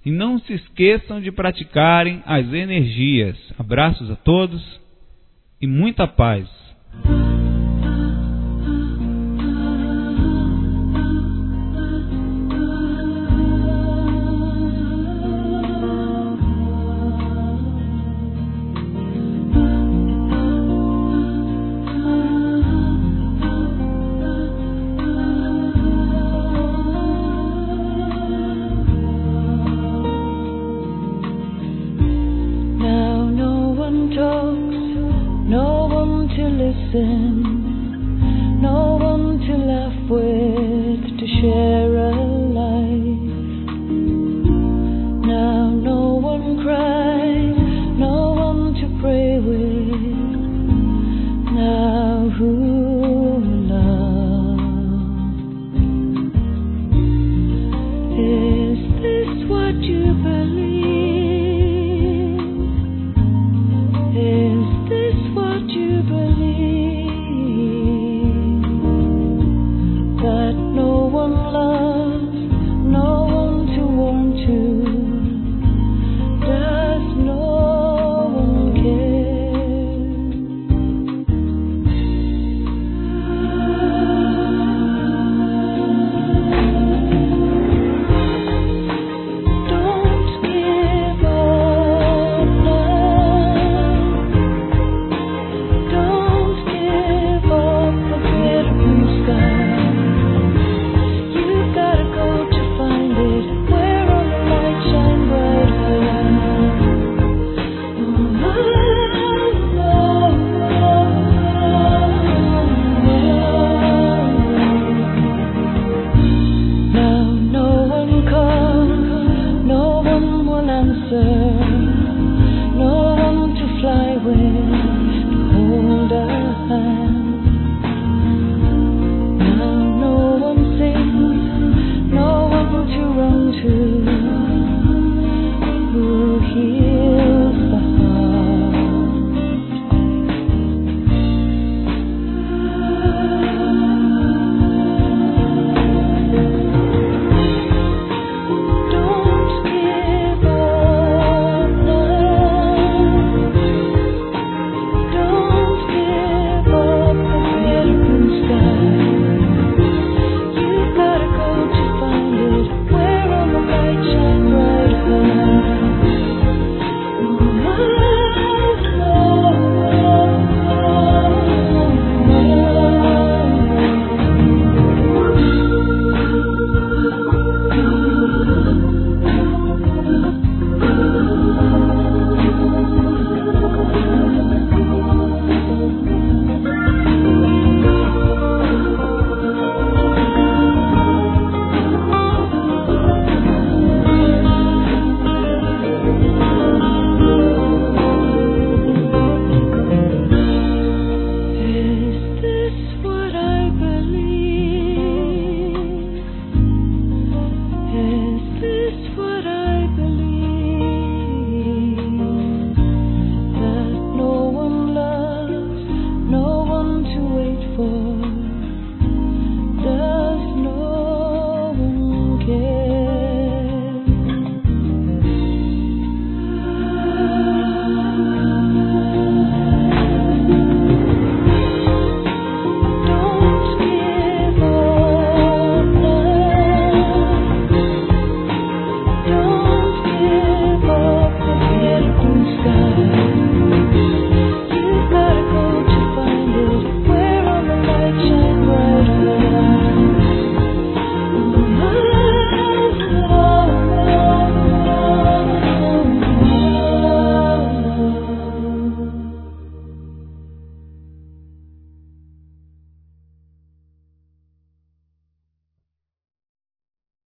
[0.03, 3.37] e não se esqueçam de praticarem as energias.
[3.59, 4.81] Abraços a todos
[5.61, 6.66] e muita paz.
[6.93, 7.36] Listen, no